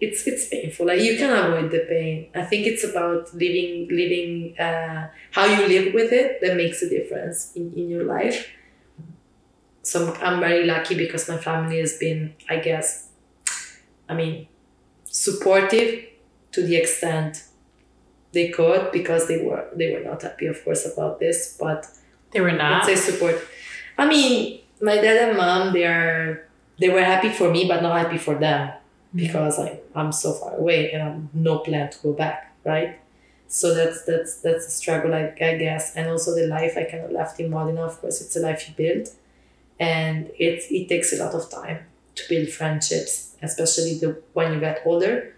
[0.00, 0.86] it's it's painful.
[0.86, 2.28] Like you can avoid the pain.
[2.34, 6.88] I think it's about living living uh, how you live with it that makes a
[6.88, 8.50] difference in, in your life.
[9.90, 13.08] So I'm very lucky because my family has been, I guess,
[14.08, 14.46] I mean,
[15.02, 16.04] supportive
[16.52, 17.42] to the extent
[18.30, 21.88] they could because they were they were not happy, of course, about this, but
[22.30, 22.86] they were not.
[22.86, 23.42] Let's say support.
[23.98, 26.46] I mean, my dad and mom they are
[26.78, 28.76] they were happy for me, but not happy for them mm.
[29.16, 33.00] because I, I'm so far away and I'm no plan to go back, right?
[33.48, 37.02] So that's that's that's a struggle, I, I guess, and also the life I kind
[37.06, 37.82] of left in Modena.
[37.86, 39.08] Of course, it's a life you build,
[39.80, 41.80] and it it takes a lot of time
[42.14, 45.34] to build friendships, especially the when you get older.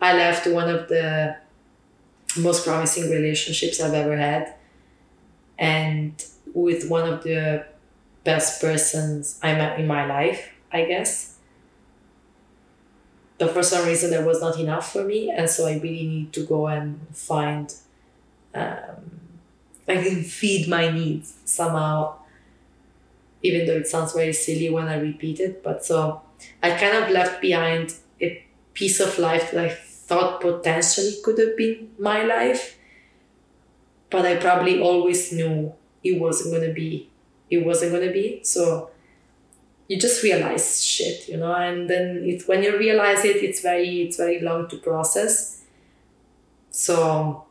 [0.00, 1.36] I left one of the
[2.36, 4.54] most promising relationships I've ever had,
[5.58, 7.66] and with one of the
[8.24, 11.38] best persons I met in my life, I guess.
[13.38, 15.30] But for some reason that was not enough for me.
[15.30, 17.74] And so i really need to go and find
[18.54, 19.20] um,
[19.88, 22.14] i can feed my needs somehow
[23.44, 26.20] even though it sounds very silly when i repeat it but so
[26.62, 29.68] i kind of left behind a piece of life that i
[30.08, 32.78] thought potentially could have been my life
[34.10, 37.08] but i probably always knew it wasn't to be
[37.50, 38.40] it wasn't to be.
[38.42, 38.90] So
[39.88, 44.02] you just realize shit you know and then it's when you realize it it's very
[44.02, 45.62] it's very long to process.
[46.70, 47.44] So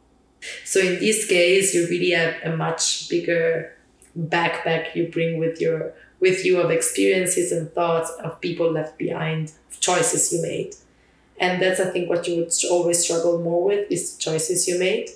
[0.66, 3.78] so in this case you really have a much bigger
[4.18, 9.52] backpack you bring with your with you of experiences and thoughts of people left behind
[9.80, 10.76] choices you made
[11.40, 14.78] and that's i think what you would always struggle more with is the choices you
[14.78, 15.10] made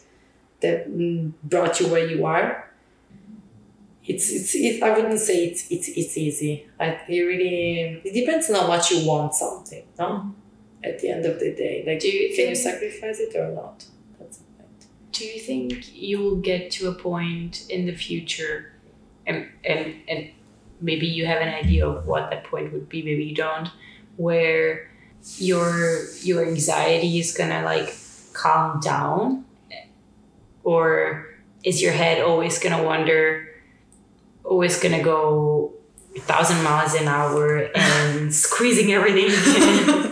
[0.62, 2.67] that mm, brought you where you are
[4.07, 6.67] it's it's it, I wouldn't say it's it's it's easy.
[6.79, 9.83] I it really it depends on how much you want something.
[9.99, 10.33] No,
[10.83, 13.53] at the end of the day, like do you can think, you sacrifice it or
[13.53, 13.86] not?
[14.17, 14.88] That's the point.
[15.12, 18.71] Do you think you will get to a point in the future,
[19.28, 20.30] and and and
[20.82, 23.70] maybe you have an idea of what that point would be, maybe you don't,
[24.16, 24.90] where
[25.38, 27.96] your your anxiety is gonna like
[28.34, 29.46] calm down,
[30.63, 31.28] or
[31.63, 33.44] is your head always gonna wonder?
[34.48, 35.74] always gonna go
[36.16, 39.28] a thousand miles an hour and squeezing everything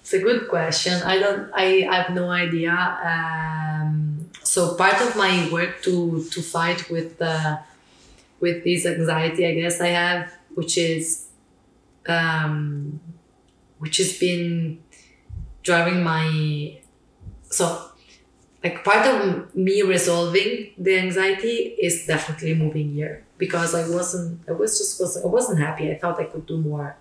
[0.00, 1.00] it's a good question.
[1.04, 2.74] I don't i, I have no idea.
[2.74, 7.58] Um, so part of my work to to fight with uh,
[8.40, 11.28] with this anxiety i guess i have which is
[12.08, 13.00] um,
[13.78, 14.82] which has been
[15.62, 16.78] driving my
[17.42, 17.90] so
[18.62, 24.52] like part of me resolving the anxiety is definitely moving here because I wasn't I
[24.52, 25.90] was just wasn't I wasn't happy.
[25.90, 26.96] I thought I could do more.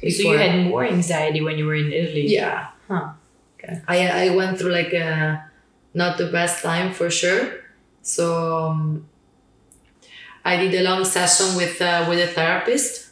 [0.00, 2.26] So you had more anxiety when you were in Italy.
[2.28, 2.68] Yeah.
[2.88, 3.10] Huh.
[3.58, 3.82] Okay.
[3.88, 5.44] I I went through like a
[5.94, 7.58] not the best time for sure.
[8.02, 9.09] So um,
[10.44, 13.10] I did a long session with uh, with a therapist,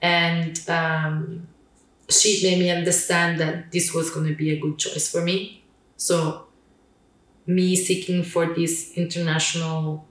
[0.00, 1.48] and um,
[2.08, 5.64] she made me understand that this was going to be a good choice for me.
[5.96, 6.46] So
[7.46, 10.06] me seeking for this international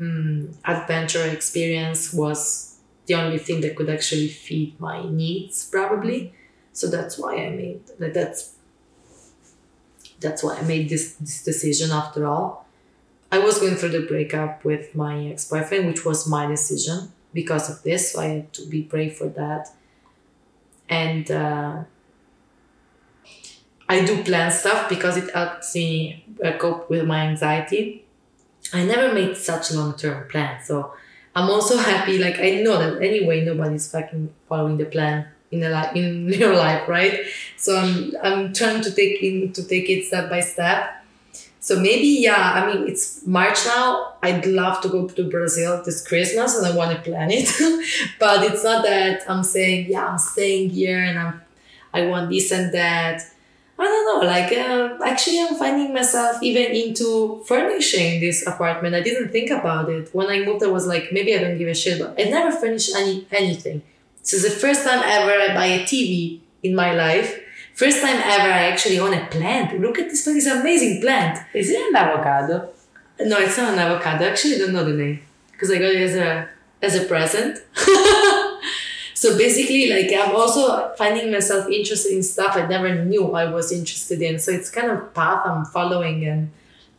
[0.00, 6.32] um, adventure experience was the only thing that could actually feed my needs probably
[6.72, 8.54] so that's why i made that that's
[10.20, 12.63] that's why i made this this decision after all
[13.32, 17.82] i was going through the breakup with my ex-boyfriend which was my decision because of
[17.82, 19.68] this so i had to be brave for that
[20.88, 21.84] and uh,
[23.88, 28.04] I do plan stuff because it helps me uh, cope with my anxiety.
[28.72, 30.94] I never made such long term plans, so
[31.34, 32.18] I'm also happy.
[32.18, 36.54] Like I know that anyway, nobody's fucking following the plan in a life in your
[36.56, 37.20] life, right?
[37.56, 41.03] So I'm I'm trying to take in to take it step by step.
[41.64, 44.16] So maybe yeah, I mean it's March now.
[44.22, 47.48] I'd love to go to Brazil this Christmas and I want to plan it,
[48.20, 51.40] but it's not that I'm saying yeah I'm staying here and I'm
[51.94, 53.22] I want this and that
[53.78, 58.94] I don't know, like uh, actually I'm finding myself even into furnishing this apartment.
[58.94, 60.10] I didn't think about it.
[60.12, 62.52] When I moved, I was like, maybe I don't give a shit, but I never
[62.54, 63.80] furnished any anything.
[64.20, 67.40] This is the first time ever I buy a TV in my life.
[67.74, 69.80] First time ever I actually own a plant.
[69.80, 71.44] Look at this plant, it's an amazing plant.
[71.52, 72.70] Is it an avocado?
[73.20, 74.24] No, it's not an avocado.
[74.24, 75.20] I actually don't know the name.
[75.50, 76.48] Because I got it as a
[76.82, 77.58] as a present.
[79.24, 83.72] so basically like i'm also finding myself interested in stuff i never knew i was
[83.72, 86.50] interested in so it's kind of path i'm following and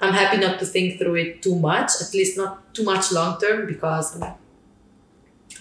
[0.01, 3.39] i'm happy not to think through it too much at least not too much long
[3.39, 4.17] term because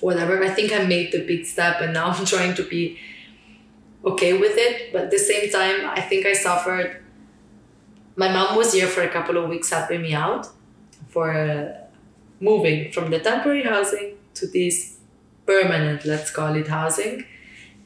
[0.01, 2.99] whatever i think i made the big step and now i'm trying to be
[4.05, 7.03] okay with it but at the same time i think i suffered
[8.17, 10.49] my mom was here for a couple of weeks helping me out
[11.09, 11.73] for uh,
[12.41, 14.99] moving from the temporary housing to this
[15.47, 17.25] permanent, let's call it housing.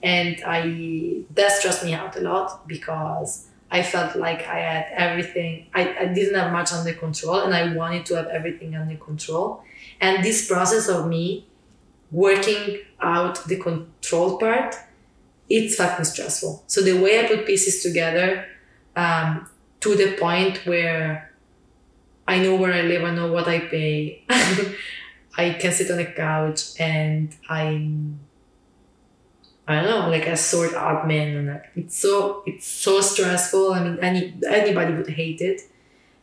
[0.02, 5.66] And I that stressed me out a lot because I felt like I had everything.
[5.74, 9.62] I, I didn't have much under control and I wanted to have everything under control.
[10.00, 11.46] And this process of me
[12.10, 14.76] working out the control part,
[15.48, 16.64] it's fucking stressful.
[16.66, 18.46] So the way I put pieces together
[18.96, 19.48] um,
[19.80, 21.32] to the point where
[22.26, 24.24] I know where I live, I know what I pay.
[25.38, 28.20] I can sit on a couch and I'm
[29.66, 33.72] I don't know, like a sort admin and it's so it's so stressful.
[33.72, 35.62] I mean any anybody would hate it.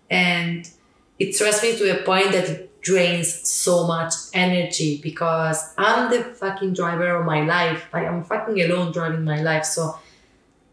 [0.10, 0.70] And
[1.18, 6.24] it stressed me to a point that it drains so much energy because I'm the
[6.24, 7.88] fucking driver of my life.
[7.92, 9.66] Like I'm fucking alone driving my life.
[9.66, 10.00] So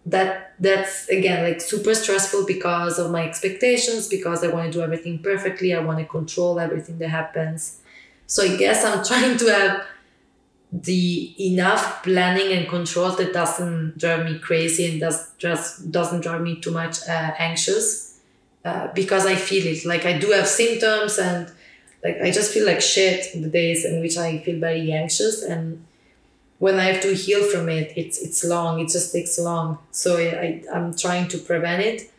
[0.04, 4.84] that that's again like super stressful because of my expectations, because I want to do
[4.84, 5.74] everything perfectly.
[5.74, 7.80] I want to control everything that happens.
[8.26, 9.86] So I guess I'm trying to have
[10.70, 16.42] the enough planning and control that doesn't drive me crazy and does just doesn't drive
[16.42, 18.20] me too much uh, anxious
[18.66, 19.86] uh, because I feel it.
[19.86, 21.50] Like I do have symptoms and
[22.04, 25.84] like I just feel like shit the days in which I feel very anxious and
[26.58, 28.78] when I have to heal from it, it's it's long.
[28.78, 29.78] It just takes long.
[29.90, 32.12] So I, I am trying to prevent it.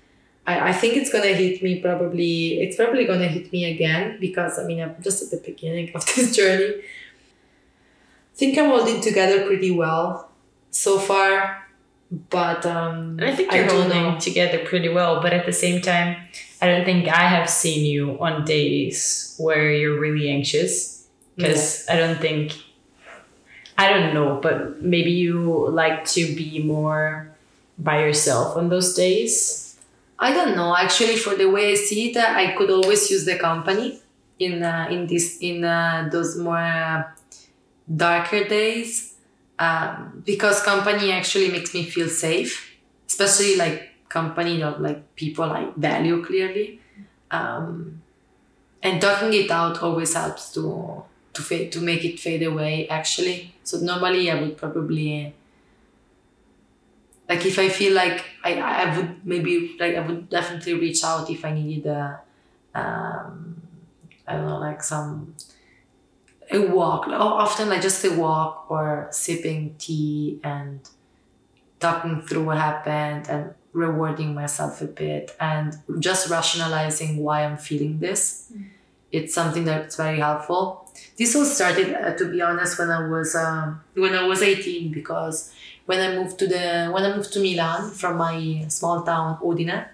[0.45, 2.59] I, I think it's gonna hit me probably.
[2.61, 6.05] It's probably gonna hit me again because I mean I'm just at the beginning of
[6.15, 6.81] this journey
[8.35, 10.29] think I'm holding together pretty well
[10.71, 11.67] so far,
[12.29, 14.19] but um, I think you're I holding know.
[14.19, 15.21] together pretty well.
[15.21, 16.17] But at the same time,
[16.63, 21.93] I don't think I have seen you on days where you're really anxious because yeah.
[21.93, 22.55] I don't think
[23.77, 27.35] I don't know, but maybe you like to be more
[27.77, 29.75] by yourself on those days.
[30.17, 30.73] I don't know.
[30.73, 33.99] Actually, for the way I see it, I could always use the company
[34.39, 37.03] in uh, in this in uh, those more uh,
[37.93, 39.15] darker days
[39.59, 42.73] um, because company actually makes me feel safe
[43.07, 46.79] especially like company of like people i value clearly.
[47.31, 48.01] Um,
[48.83, 53.55] and talking it out always helps to to fade to make it fade away actually.
[53.63, 55.33] So normally i would probably
[57.29, 61.29] like if i feel like i i would maybe like i would definitely reach out
[61.29, 62.19] if i needed a
[62.75, 63.61] um
[64.27, 65.33] i don't know like some
[66.51, 70.79] a walk, often like just a walk or sipping tea and
[71.79, 77.99] talking through what happened and rewarding myself a bit and just rationalizing why I'm feeling
[77.99, 78.51] this.
[78.53, 78.67] Mm.
[79.11, 80.89] It's something that's very helpful.
[81.17, 84.91] This all started, uh, to be honest, when I was um, when I was eighteen
[84.91, 85.53] because
[85.85, 89.87] when I moved to the when I moved to Milan from my small town Udine,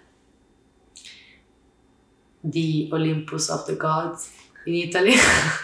[2.44, 4.32] the Olympus of the gods
[4.66, 5.16] in Italy.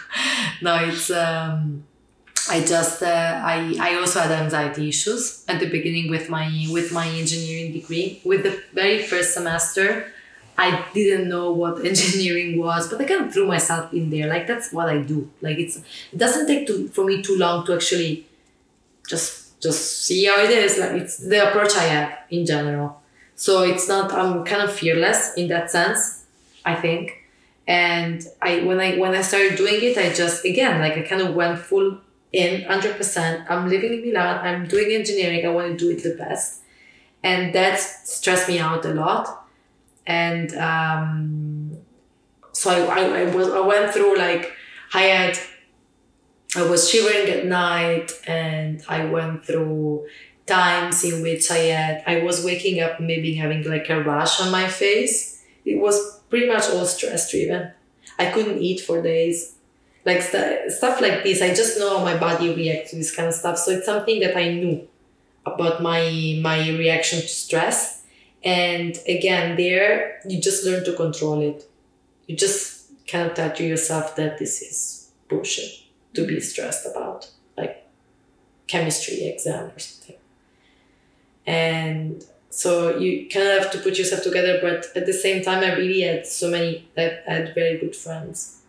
[0.62, 1.84] no, it's um,
[2.48, 6.92] I just uh, I I also had anxiety issues at the beginning with my with
[6.92, 8.20] my engineering degree.
[8.24, 10.12] With the very first semester,
[10.56, 14.28] I didn't know what engineering was, but I kind of threw myself in there.
[14.28, 15.30] Like that's what I do.
[15.40, 15.76] Like it's
[16.12, 18.26] it doesn't take to for me too long to actually
[19.08, 20.78] just just see how it is.
[20.78, 23.02] Like it's the approach I have in general.
[23.34, 26.24] So it's not I'm kind of fearless in that sense.
[26.64, 27.22] I think
[27.68, 31.20] and i when i when i started doing it i just again like i kind
[31.20, 31.98] of went full
[32.32, 34.44] in 100% i'm living in milan.
[34.44, 35.46] I'm doing engineering.
[35.46, 36.62] I want to do it the best.
[37.22, 39.48] And that stressed me out a lot.
[40.06, 41.78] And um,
[42.56, 44.52] so I, I, I was i went through like
[44.94, 45.38] i had
[46.56, 50.06] i was shivering at night and i went through
[50.46, 54.50] times in which i had i was waking up maybe having like a rash on
[54.50, 55.44] my face.
[55.64, 57.72] It was pretty much all stress driven.
[58.18, 59.55] I couldn't eat for days.
[60.06, 63.28] Like st- stuff like this, I just know how my body reacts to this kind
[63.28, 63.58] of stuff.
[63.58, 64.88] So it's something that I knew
[65.44, 68.02] about my my reaction to stress.
[68.44, 71.68] And again, there you just learn to control it.
[72.26, 75.72] You just kind of tell to yourself that this is bullshit
[76.14, 77.86] to be stressed about, like
[78.68, 80.16] chemistry exam or something.
[81.46, 82.24] And
[82.56, 85.74] so you kind of have to put yourself together but at the same time i
[85.74, 88.62] really had so many i had very good friends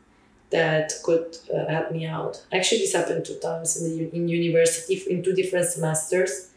[0.49, 2.43] that could uh, help me out.
[2.53, 6.51] Actually this happened two times in the in university in two different semesters.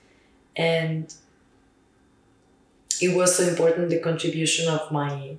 [0.57, 1.13] And
[3.01, 5.37] it was so important the contribution of my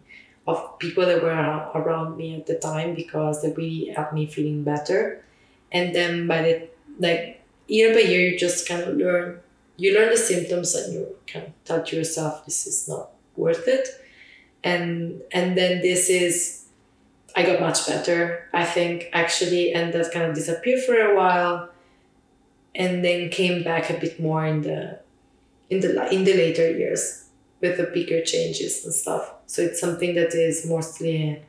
[0.48, 1.32] of people that were
[1.76, 5.24] around me at the time because they really helped me feeling better.
[5.72, 6.70] And then by the
[7.00, 9.40] like year by year you just kind of learn
[9.78, 13.88] you learn the symptoms and you can tell to yourself this is not worth it.
[14.64, 16.61] And and then this is
[17.36, 21.70] i got much better i think actually and that kind of disappeared for a while
[22.76, 25.00] and then came back a bit more in the
[25.70, 27.26] in the in the later years
[27.62, 31.42] with the bigger changes and stuff so it's something that is mostly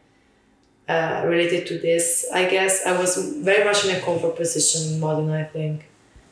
[0.88, 2.26] uh, related to this.
[2.32, 5.88] I guess I was very much in a comfort position in Modena, I think.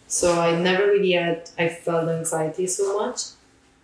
[0.06, 3.20] So I never really had, I felt anxiety so much.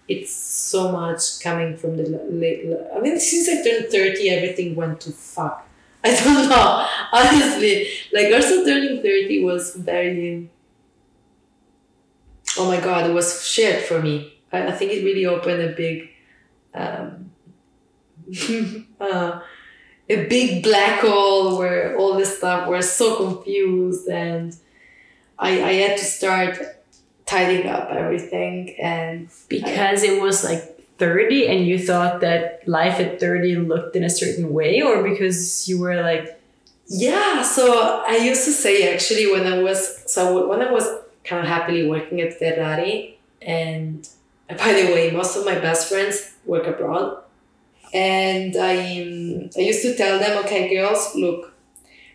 [0.09, 5.00] It's so much coming from the late, I mean, since I turned 30, everything went
[5.02, 5.66] to fuck.
[6.04, 7.88] I don't know, honestly.
[8.12, 10.48] Like, also turning 30 was very,
[12.57, 14.40] oh my god, it was shit for me.
[14.52, 16.11] I, I think it really opened a big,
[16.72, 17.32] um,
[19.00, 19.40] uh,
[20.09, 24.57] a big black hole where all this stuff were so confused and
[25.38, 26.59] I, I had to start
[27.26, 30.62] tidying up everything and because it was like
[30.98, 35.68] 30 and you thought that life at 30 looked in a certain way or because
[35.68, 36.40] you were like
[36.86, 40.88] yeah so i used to say actually when i was so when i was
[41.24, 44.08] kind of happily working at ferrari and
[44.48, 47.22] uh, by the way most of my best friends work abroad.
[47.92, 51.52] And I, um, I used to tell them, okay, girls, look,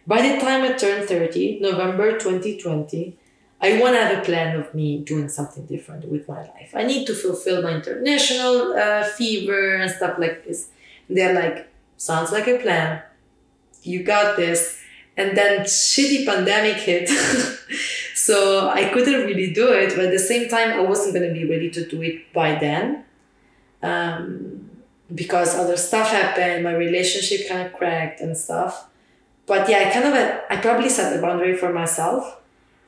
[0.07, 3.18] by the time I turn 30, November 2020,
[3.62, 6.72] I want to have a plan of me doing something different with my life.
[6.74, 10.70] I need to fulfill my international uh, fever and stuff like this.
[11.07, 13.03] And they're like, sounds like a plan.
[13.84, 14.80] You got this.
[15.16, 17.09] And then shitty pandemic hit.
[18.16, 19.95] so I couldn't really do it.
[19.95, 22.55] But at the same time, I wasn't going to be ready to do it by
[22.55, 23.05] then.
[23.84, 24.72] Um,
[25.14, 28.88] because other stuff happened, my relationship kind of cracked and stuff.
[29.45, 30.14] But yeah, I kind of,
[30.49, 32.41] I probably set the boundary for myself.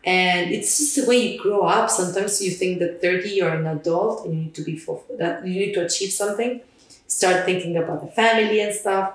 [0.04, 1.90] And it's just the way you grow up.
[1.90, 5.48] Sometimes you think that 30 you're an adult and you need to be fulfilled, that
[5.48, 6.62] you need to achieve something.
[7.08, 9.14] Start thinking about the family and stuff.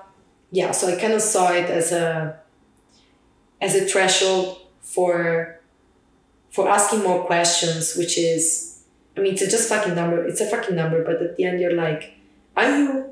[0.51, 2.39] Yeah, so I kind of saw it as a
[3.61, 5.59] as a threshold for
[6.49, 8.83] for asking more questions, which is
[9.15, 10.25] I mean it's a just fucking number.
[10.25, 12.15] It's a fucking number, but at the end you're like,
[12.57, 13.09] are you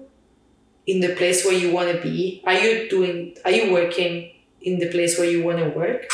[0.88, 2.42] in the place where you want to be?
[2.46, 6.10] Are you doing, are you working in the place where you want to work?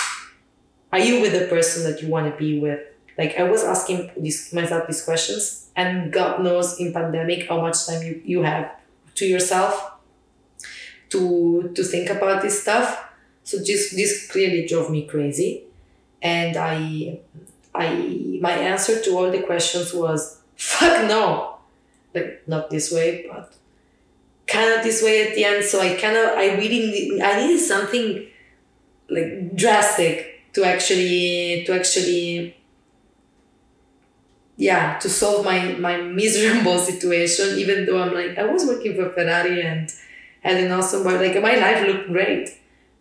[0.93, 2.79] Are you with the person that you want to be with?
[3.17, 7.87] Like I was asking this, myself these questions and God knows in pandemic how much
[7.87, 8.71] time you, you have
[9.15, 9.93] to yourself
[11.09, 13.09] to to think about this stuff.
[13.43, 15.63] So just this clearly drove me crazy.
[16.21, 17.19] And I
[17.73, 21.57] I my answer to all the questions was fuck no
[22.13, 23.51] like not this way, but
[24.45, 25.65] kind of this way at the end.
[25.65, 28.27] So I kind of I really I needed something
[29.09, 32.55] like drastic to actually to actually
[34.57, 37.57] yeah to solve my my miserable situation.
[37.57, 39.91] Even though I'm like I was working for Ferrari and
[40.41, 42.49] had an awesome but like my life looked great.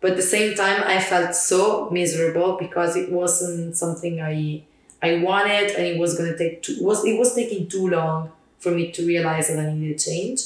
[0.01, 4.63] But at the same time, I felt so miserable because it wasn't something I
[5.01, 8.71] I wanted, and it was gonna take too was it was taking too long for
[8.71, 10.41] me to realize that I needed to change.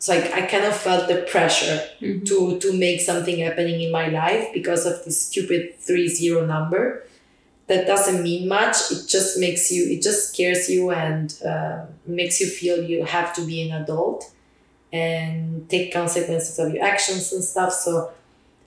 [0.00, 2.24] So I, I kind of felt the pressure mm-hmm.
[2.24, 7.04] to, to make something happening in my life because of this stupid three zero number.
[7.66, 8.76] That doesn't mean much.
[8.90, 13.32] It just makes you, it just scares you and uh, makes you feel you have
[13.34, 14.32] to be an adult
[14.92, 17.72] and take consequences of your actions and stuff.
[17.72, 18.10] So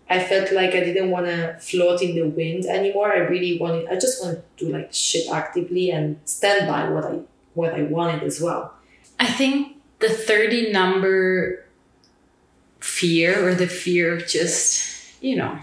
[0.10, 3.12] I felt like I didn't want to float in the wind anymore.
[3.12, 7.06] I really wanted, I just wanted to do like shit actively and stand by what
[7.06, 7.20] I
[7.56, 8.74] what I wanted as well.
[9.20, 9.73] I think
[10.04, 11.64] the 30 number
[12.82, 15.58] fear or the fear of just, you know,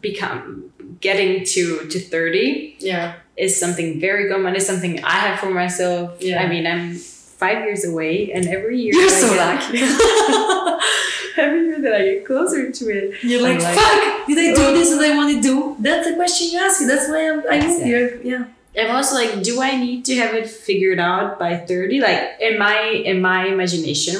[0.00, 3.14] become getting to to 30 yeah.
[3.36, 4.56] is something very common.
[4.56, 6.20] It's something i have for myself.
[6.20, 6.42] Yeah.
[6.42, 9.78] I mean i'm five years away and every year you're so lucky.
[11.36, 14.26] every year that i get closer to it you're like, like fuck!
[14.26, 14.90] Did i do this?
[14.90, 15.76] That i want to do?
[15.78, 16.86] That's the question you ask me.
[16.88, 17.84] That's why i'm i'm exactly.
[17.84, 18.44] here yeah
[18.76, 22.00] I'm also like, do I need to have it figured out by 30?
[22.00, 24.16] Like in my in my imagination.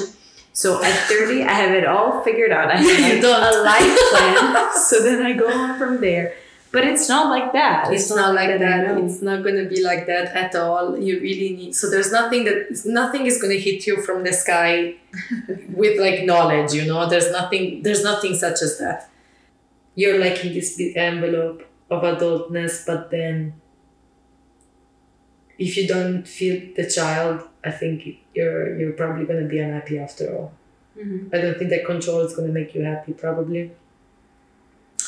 [0.53, 2.71] So at 30, I have it all figured out.
[2.71, 4.73] I have like a life plan.
[4.73, 6.33] so then I go on from there.
[6.71, 7.93] But it's not like that.
[7.93, 8.87] It's, it's not, not, like that.
[8.87, 8.97] that.
[9.03, 10.97] It's not gonna be like that at all.
[10.97, 11.75] You really need.
[11.75, 14.95] So there's nothing that nothing is gonna hit you from the sky
[15.69, 16.73] with like knowledge.
[16.73, 17.83] You know, there's nothing.
[17.83, 19.09] There's nothing such as that.
[19.95, 23.53] You're like in this big envelope of adultness, but then
[25.57, 29.97] if you don't feed the child, I think you're you're probably going to be unhappy
[29.97, 30.53] after all.
[30.97, 31.35] Mm-hmm.
[31.35, 33.13] I don't think that control is going to make you happy.
[33.13, 33.71] Probably.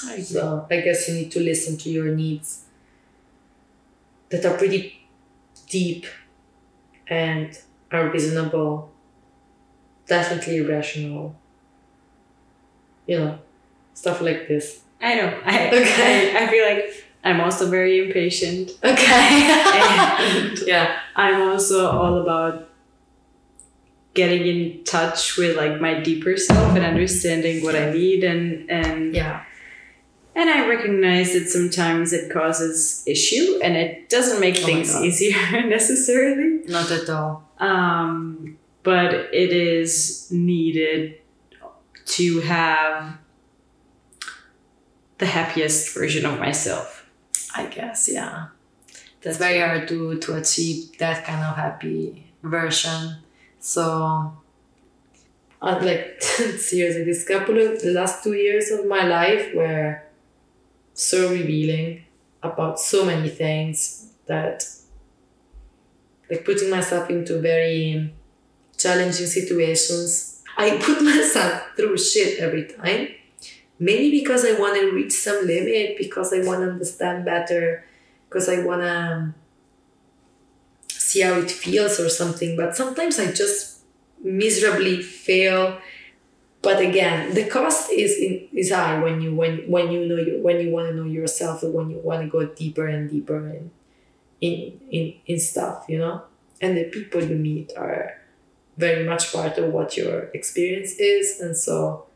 [0.06, 2.66] I so I guess you need to listen to your needs
[4.30, 5.08] that are pretty
[5.68, 6.06] deep
[7.08, 7.58] and
[7.91, 8.91] are reasonable,
[10.06, 11.36] definitely irrational.
[13.06, 13.39] You know,
[13.93, 14.82] stuff like this.
[15.02, 15.39] I know.
[15.45, 16.38] I, okay.
[16.38, 18.72] I, I feel like I'm also very impatient.
[18.84, 19.51] Okay.
[19.51, 22.70] and yeah, I'm also all about
[24.13, 29.13] getting in touch with like my deeper self and understanding what I need and and
[29.13, 29.43] Yeah.
[30.36, 35.61] and I recognize that sometimes it causes issue and it doesn't make Oh things easier
[35.67, 36.61] necessarily.
[36.67, 37.43] Not at all.
[37.59, 41.15] Um, but it is needed
[42.05, 43.17] to have
[45.20, 46.99] the happiest version of myself.
[47.56, 48.47] I guess, yeah.
[49.22, 53.18] That's very hard to, to achieve that kind of happy version.
[53.60, 54.34] So,
[55.62, 60.04] uh, like, seriously, this couple of the last two years of my life were
[60.93, 62.04] so revealing
[62.41, 64.64] about so many things that,
[66.30, 68.14] like, putting myself into very
[68.78, 70.43] challenging situations.
[70.58, 73.10] I put myself through shit every time
[73.80, 77.86] maybe because I want to reach some limit, because I want to understand better,
[78.27, 79.36] because I want to um,
[80.89, 82.55] see how it feels or something.
[82.55, 83.80] But sometimes I just
[84.23, 85.80] miserably fail.
[86.61, 90.41] But again, the cost is in, is high when you when when you know you
[90.43, 93.47] when you want to know yourself or when you want to go deeper and deeper
[93.49, 93.71] in
[94.41, 96.23] in in in stuff, you know.
[96.61, 98.15] And the people you meet are
[98.77, 102.07] very much part of what your experience is, and so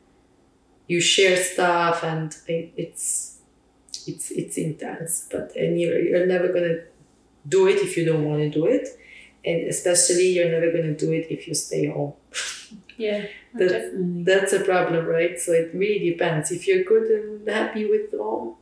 [0.88, 3.40] you share stuff and it's
[4.06, 6.80] it's it's intense but and you're, you're never gonna
[7.48, 8.88] do it if you don't want to do it.
[9.46, 12.14] And especially you're never gonna do it if you stay home.
[12.96, 13.26] Yeah,
[13.56, 14.24] That's- definitely.
[14.24, 15.40] that's a problem right?
[15.40, 16.52] So it really depends.
[16.52, 18.56] If you're good and happy with home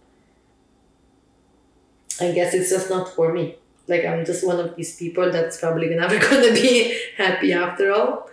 [2.21, 3.55] i guess it's just not for me.
[3.87, 8.29] Like i'm just one of these people that's probably never gonna be happy after all.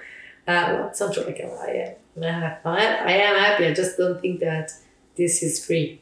[0.47, 1.25] Uh, well, it's not true.
[1.25, 3.67] Like I am, I, I am happy.
[3.67, 4.73] I just don't think that
[5.17, 6.01] this is free.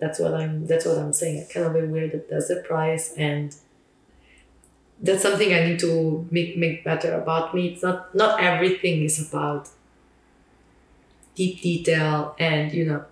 [0.00, 0.66] That's what I'm.
[0.66, 1.46] That's what I'm saying.
[1.48, 3.54] I cannot be aware that there's a price, and
[5.00, 7.68] that's something I need to make make better about me.
[7.68, 9.68] It's not not everything is about
[11.34, 13.04] deep detail and you know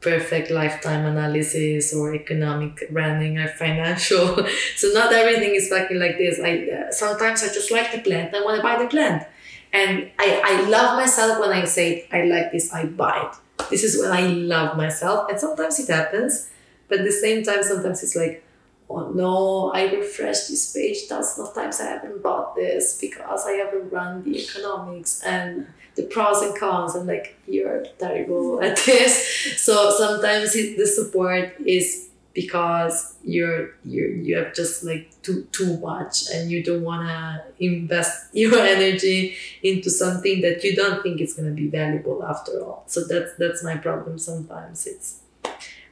[0.00, 4.36] perfect lifetime analysis or economic running or financial
[4.76, 8.34] so not everything is fucking like this i uh, sometimes i just like the plant
[8.34, 9.26] i want to buy the plant
[9.74, 13.70] and I, I love myself when I say I like this, I buy it.
[13.70, 15.28] This is when I love myself.
[15.28, 16.48] And sometimes it happens,
[16.88, 18.44] but at the same time, sometimes it's like,
[18.88, 21.80] oh no, I refreshed this page thousands of times.
[21.80, 25.66] I haven't bought this because I haven't run the economics and
[25.96, 26.94] the pros and cons.
[26.94, 29.58] And like, you're terrible at this.
[29.58, 35.78] So sometimes it, the support is because you're you you have just like too too
[35.78, 41.20] much and you don't want to invest your energy into something that you don't think
[41.20, 42.84] is going to be valuable after all.
[42.86, 44.86] So that's that's my problem sometimes.
[44.86, 45.20] It's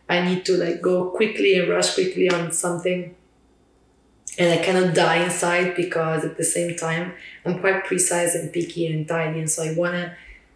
[0.09, 3.14] i need to like go quickly and rush quickly on something
[4.38, 7.12] and i cannot die inside because at the same time
[7.45, 10.12] i'm quite precise and picky and tidy and so i want to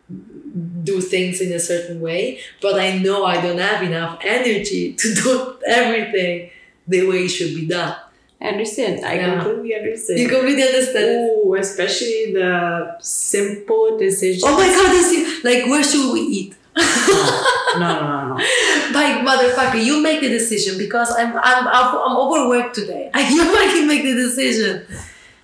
[0.08, 5.14] do things in a certain way but i know i don't have enough energy to
[5.14, 6.50] do everything
[6.86, 7.96] the way it should be done
[8.38, 9.02] I understand.
[9.02, 9.42] I Yeah.
[9.42, 10.18] completely understand.
[10.20, 14.44] you completely understand Ooh, especially the simple decisions.
[14.46, 18.34] oh my god this is like where should we eat no, no, no, no.
[18.92, 23.10] Like motherfucker, you make the decision because I'm I'm I'm, I'm overworked today.
[23.30, 24.84] You fucking make the decision.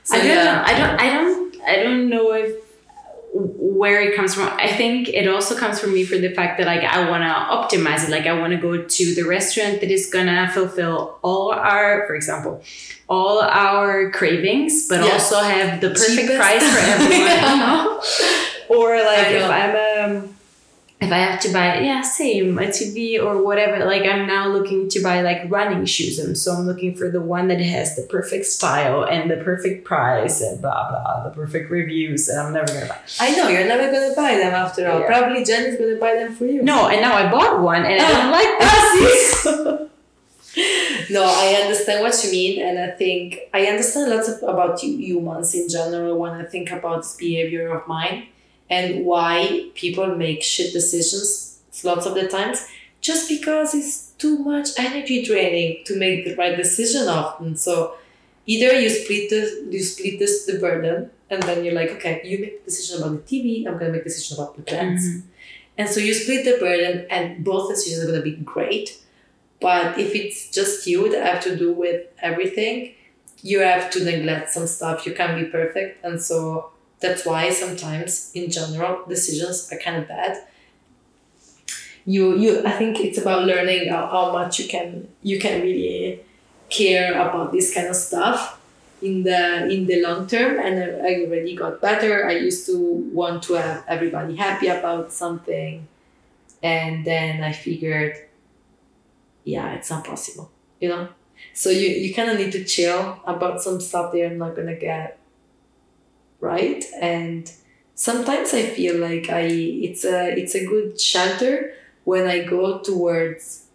[0.05, 0.45] So I don't yeah.
[0.45, 0.63] know.
[0.67, 1.01] I don't.
[1.01, 1.57] I don't.
[1.73, 2.51] I don't know if
[3.35, 4.49] where it comes from.
[4.59, 7.29] I think it also comes from me for the fact that like I want to
[7.79, 8.11] optimize it.
[8.11, 12.15] Like I want to go to the restaurant that is gonna fulfill all our, for
[12.15, 12.63] example,
[13.09, 15.13] all our cravings, but Yeah.
[15.13, 16.39] also have the perfect Cheapest.
[16.39, 17.31] price for everyone.
[17.31, 18.03] you know?
[18.69, 19.45] Or like if.
[19.45, 20.37] I'm um
[21.03, 24.89] if I have to buy, yeah, same, a TV or whatever, like I'm now looking
[24.91, 26.19] to buy like running shoes.
[26.19, 29.85] And so I'm looking for the one that has the perfect style and the perfect
[29.85, 32.29] price and blah, blah, the perfect reviews.
[32.29, 32.99] And I'm never going to buy.
[33.21, 35.01] I know you're never gonna buy them after all.
[35.01, 35.07] Yeah.
[35.07, 36.63] Probably Jen is gonna buy them for you.
[36.63, 38.59] No, and now I bought one and I don't like
[39.01, 39.89] this.
[41.11, 45.55] No, I understand what you mean, and I think I understand lots of, about humans
[45.55, 48.29] in general when I think about this behavior of mine
[48.73, 52.67] and why people make shit decisions lots of the times
[53.01, 57.57] just because it's too much energy draining to make the right decision often.
[57.57, 57.95] So
[58.47, 62.39] either you split the you split this the burden and then you're like, okay, you
[62.39, 64.75] make the decision about the TV, I'm gonna make the decision about the mm-hmm.
[64.75, 65.07] plants.
[65.77, 68.99] And so you split the burden and both decisions are gonna be great.
[69.61, 72.95] But if it's just you that have to do with everything,
[73.43, 75.07] you have to neglect some stuff.
[75.07, 76.05] You can't be perfect.
[76.05, 76.72] And so
[77.03, 80.39] that's why sometimes in general decisions are kind of bad.
[82.05, 86.21] You you I think it's about learning how, how much you can you can really
[86.71, 88.59] care about this kind of stuff.
[89.03, 92.79] in the in the long term and I, already got better i used to
[93.13, 95.89] want to have everybody happy about something
[96.63, 98.15] and then i figured
[99.45, 100.51] yeah it's not possible
[100.81, 101.09] you know
[101.53, 105.19] so you, you kind of need to chill about some stuff they're not gonna get
[106.43, 107.53] right and
[107.95, 109.41] sometimes i feel like i
[109.89, 111.73] it's a it's a good shelter
[112.05, 113.67] when i go towards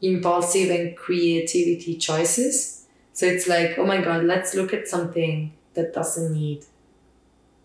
[0.00, 5.92] impulsive and creativity choices so it's like, oh my God, let's look at something that
[5.92, 6.64] doesn't need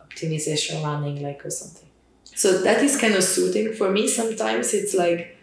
[0.01, 1.87] optimization running, like or something.
[2.25, 4.07] So that is kind of soothing for me.
[4.07, 5.37] Sometimes it's like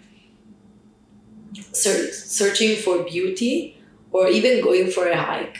[1.72, 3.76] searching for beauty
[4.12, 5.58] or even going for a hike.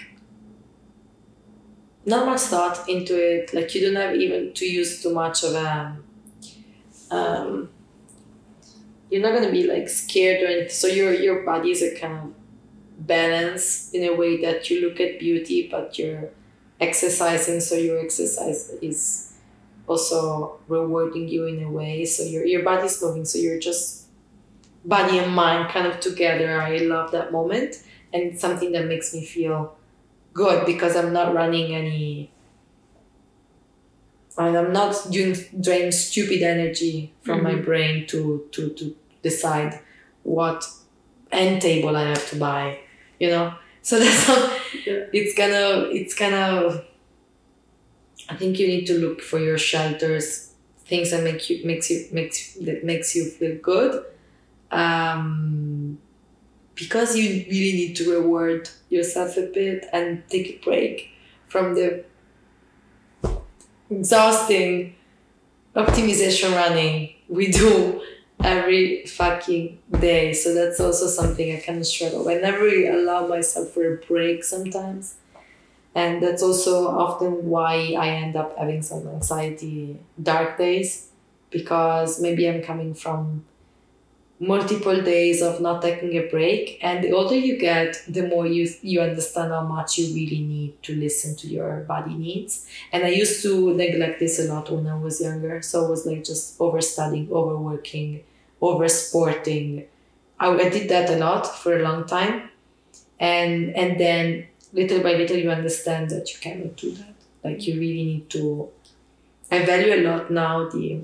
[2.06, 3.54] Not much thought into it.
[3.54, 5.96] Like you don't have even to use too much of a.
[7.10, 7.70] Um,
[9.10, 10.70] you're not gonna be like scared or anything.
[10.70, 12.34] So your your body is a kind of
[12.98, 16.30] balance in a way that you look at beauty but you're
[16.80, 19.34] exercising so your exercise is
[19.86, 24.06] also rewarding you in a way so your, your body's moving so you're just
[24.84, 27.82] body and mind kind of together i love that moment
[28.12, 29.76] and something that makes me feel
[30.34, 32.30] good because i'm not running any
[34.36, 37.44] and i'm not doing drain stupid energy from mm-hmm.
[37.44, 39.80] my brain to to to decide
[40.24, 40.68] what
[41.32, 42.78] end table i have to buy
[43.18, 44.36] you know so that's how
[44.84, 45.04] yeah.
[45.12, 46.84] it's kind of it's kind of
[48.28, 50.52] i think you need to look for your shelters
[50.86, 54.04] things that make you makes you makes that makes you feel good
[54.70, 55.98] um,
[56.74, 61.10] because you really need to reward yourself a bit and take a break
[61.48, 62.04] from the
[63.90, 64.94] exhausting
[65.76, 68.02] optimization running we do
[68.42, 70.32] every fucking day.
[70.32, 72.28] So that's also something I kind of struggle.
[72.28, 75.16] I never really allow myself for a break sometimes.
[75.94, 81.08] And that's also often why I end up having some anxiety dark days
[81.50, 83.44] because maybe I'm coming from
[84.40, 88.68] multiple days of not taking a break and the older you get the more you
[88.82, 93.08] you understand how much you really need to listen to your body needs and i
[93.08, 96.60] used to neglect this a lot when i was younger so i was like just
[96.60, 98.24] overstudying overworking
[98.64, 99.86] over sporting.
[100.38, 102.50] I, I did that a lot for a long time.
[103.20, 107.14] And and then little by little you understand that you cannot do that.
[107.42, 108.70] Like you really need to
[109.50, 111.02] I value a lot now the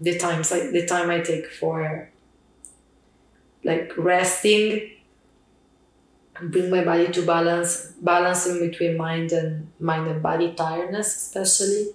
[0.00, 2.10] the times I, the time I take for
[3.64, 4.90] like resting
[6.42, 11.88] bring my body to balance balancing between mind and mind and body tiredness especially.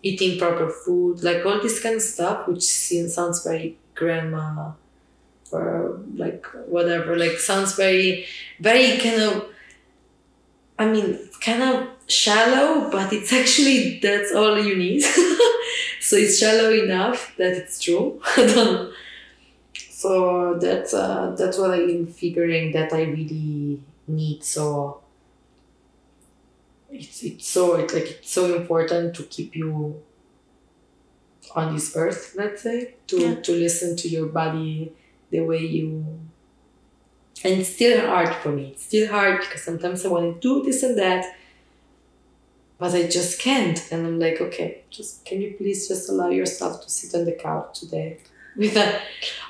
[0.00, 4.70] Eating proper food like all this kind of stuff which seems sounds very grandma
[5.50, 8.24] or like whatever like sounds very
[8.60, 9.46] very kind of
[10.78, 15.02] i mean kind of shallow but it's actually that's all you need.
[16.00, 18.20] So it's shallow enough that it's true.
[18.36, 18.92] I don't
[20.02, 24.42] so that's uh that's what i'm figuring that i really need.
[24.42, 25.00] So
[26.90, 30.02] it's it's so it's like it's so important to keep you
[31.54, 33.34] on this earth let's say to yeah.
[33.34, 34.92] to listen to your body
[35.30, 36.04] the way you
[37.44, 38.70] and it's still hard for me.
[38.72, 41.36] It's still hard because sometimes i want to do this and that
[42.78, 43.80] but i just can't.
[43.92, 47.32] And i'm like okay just can you please just allow yourself to sit on the
[47.32, 48.18] couch today
[48.58, 49.02] with that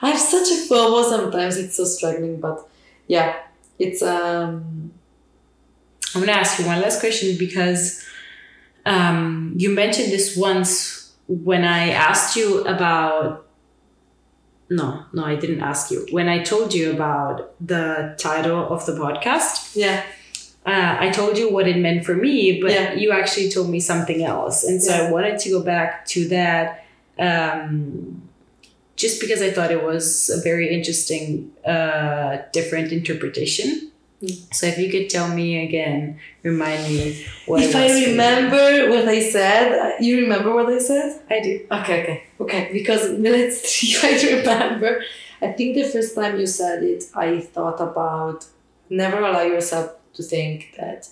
[0.03, 2.69] i have such a FOMO sometimes it's so struggling but
[3.09, 3.37] yeah
[3.79, 4.93] it's um
[6.15, 8.05] i'm gonna ask you one last question because
[8.87, 10.99] um you mentioned this once
[11.29, 13.45] when I asked you about
[14.71, 16.07] no, no, I didn't ask you.
[16.11, 20.05] When I told you about the title of the podcast, yeah,
[20.67, 22.93] uh, I told you what it meant for me, but yeah.
[22.93, 25.09] you actually told me something else, and so yeah.
[25.09, 26.85] I wanted to go back to that.
[27.19, 28.28] Um,
[28.99, 33.89] just because I thought it was a very interesting, uh, different interpretation
[34.53, 37.63] so if you could tell me again, remind me what.
[37.63, 41.21] If I remember what I said, you remember what I said?
[41.31, 41.67] I do.
[41.71, 42.71] Okay, okay, okay.
[42.73, 45.05] Because let's see if I remember.
[45.41, 48.47] I think the first time you said it, I thought about
[48.91, 51.09] never allow yourself to think that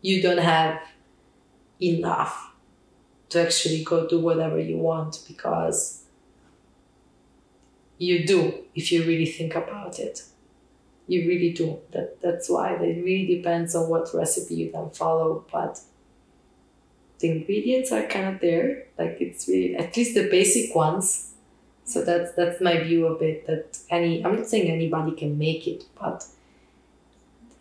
[0.00, 0.80] you don't have
[1.82, 2.52] enough
[3.30, 6.03] to actually go do whatever you want because
[8.04, 8.40] you do
[8.74, 10.22] if you really think about it
[11.06, 11.78] you really do.
[11.92, 15.80] That that's why it really depends on what recipe you then follow, but
[17.18, 18.84] the ingredients are kind of there.
[18.98, 21.32] Like it's really at least the basic ones.
[21.84, 23.46] So that's that's my view of it.
[23.46, 26.26] That any I'm not saying anybody can make it, but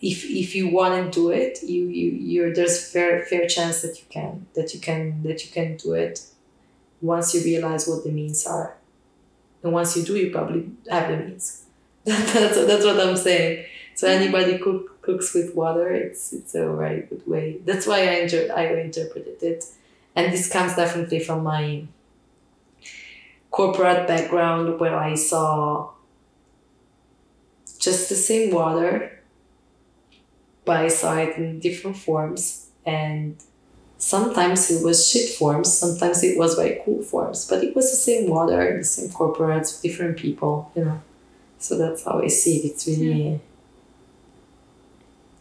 [0.02, 4.00] if if you want to do it, you you you're there's fair fair chance that
[4.00, 6.26] you can that you can that you can do it
[7.02, 8.78] once you realize what the means are.
[9.64, 11.64] And once you do, you probably have the means.
[12.04, 13.66] that's, that's what I'm saying.
[13.96, 14.22] So mm-hmm.
[14.22, 17.60] anybody cook, cooks with water, it's it's a very good way.
[17.66, 19.66] That's why I enjoy I interpreted it,
[20.16, 21.86] and this comes definitely from my
[23.52, 25.92] corporate background where I saw
[27.78, 29.22] just the same water,
[30.66, 33.36] but I saw it in different forms and
[34.04, 37.98] sometimes it was shit forms, sometimes it was very cool forms, but it was the
[37.98, 41.02] same water, the same corporates, different people, you know.
[41.60, 42.66] So that's how I see it.
[42.72, 43.38] It's really yeah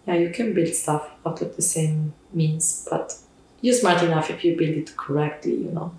[0.07, 3.17] yeah, you can build stuff out of the same means, but
[3.61, 5.93] you're smart enough if you build it correctly, you know.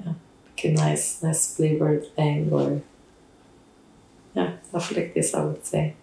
[0.00, 0.14] Yeah,
[0.46, 2.82] like a nice, nice flavored thing or
[4.34, 5.94] yeah, stuff like this, I would say.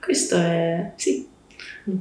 [0.00, 1.26] Questo è sì.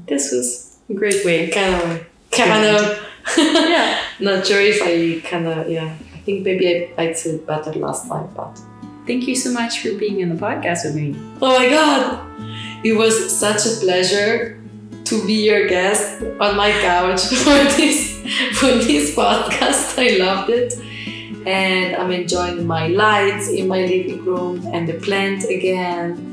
[0.08, 1.50] This was a great way.
[1.50, 2.99] Kind of, kind of.
[3.38, 4.01] yeah.
[4.19, 5.95] Not sure if I kind of yeah.
[6.13, 8.59] I think maybe I, I said better last time, but.
[9.05, 11.13] Thank you so much for being on the podcast with me.
[11.41, 12.23] Oh my god!
[12.86, 14.63] It was such a pleasure
[15.05, 18.15] to be your guest on my couch for this
[18.57, 19.99] for this podcast.
[19.99, 20.73] I loved it.
[21.45, 26.32] And I'm enjoying my lights in my living room and the plant again.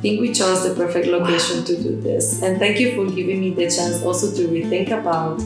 [0.00, 1.64] I think we chose the perfect location wow.
[1.66, 2.40] to do this.
[2.40, 5.42] And thank you for giving me the chance also to rethink about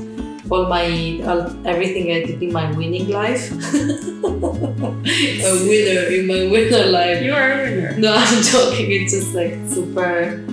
[0.48, 3.50] all my all, everything I did in my winning life.
[3.50, 3.58] a
[5.66, 7.20] winner in my winner life.
[7.20, 7.98] You are a winner.
[7.98, 8.92] No, I'm joking.
[8.92, 10.46] It's just like super.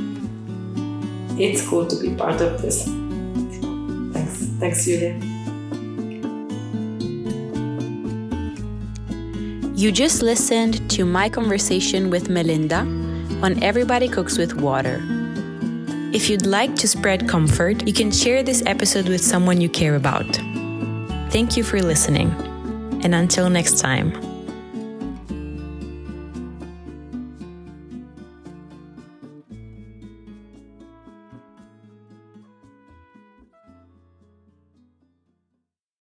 [1.37, 2.85] It's cool to be part of this.
[4.15, 5.13] Thanks, thanks, Julia.
[9.75, 13.10] You just listened to my conversation with Melinda
[13.43, 15.01] on Everybody Cooks with Water.
[16.13, 19.95] If you'd like to spread comfort, you can share this episode with someone you care
[19.95, 20.27] about.
[21.31, 22.29] Thank you for listening,
[23.03, 24.30] and until next time.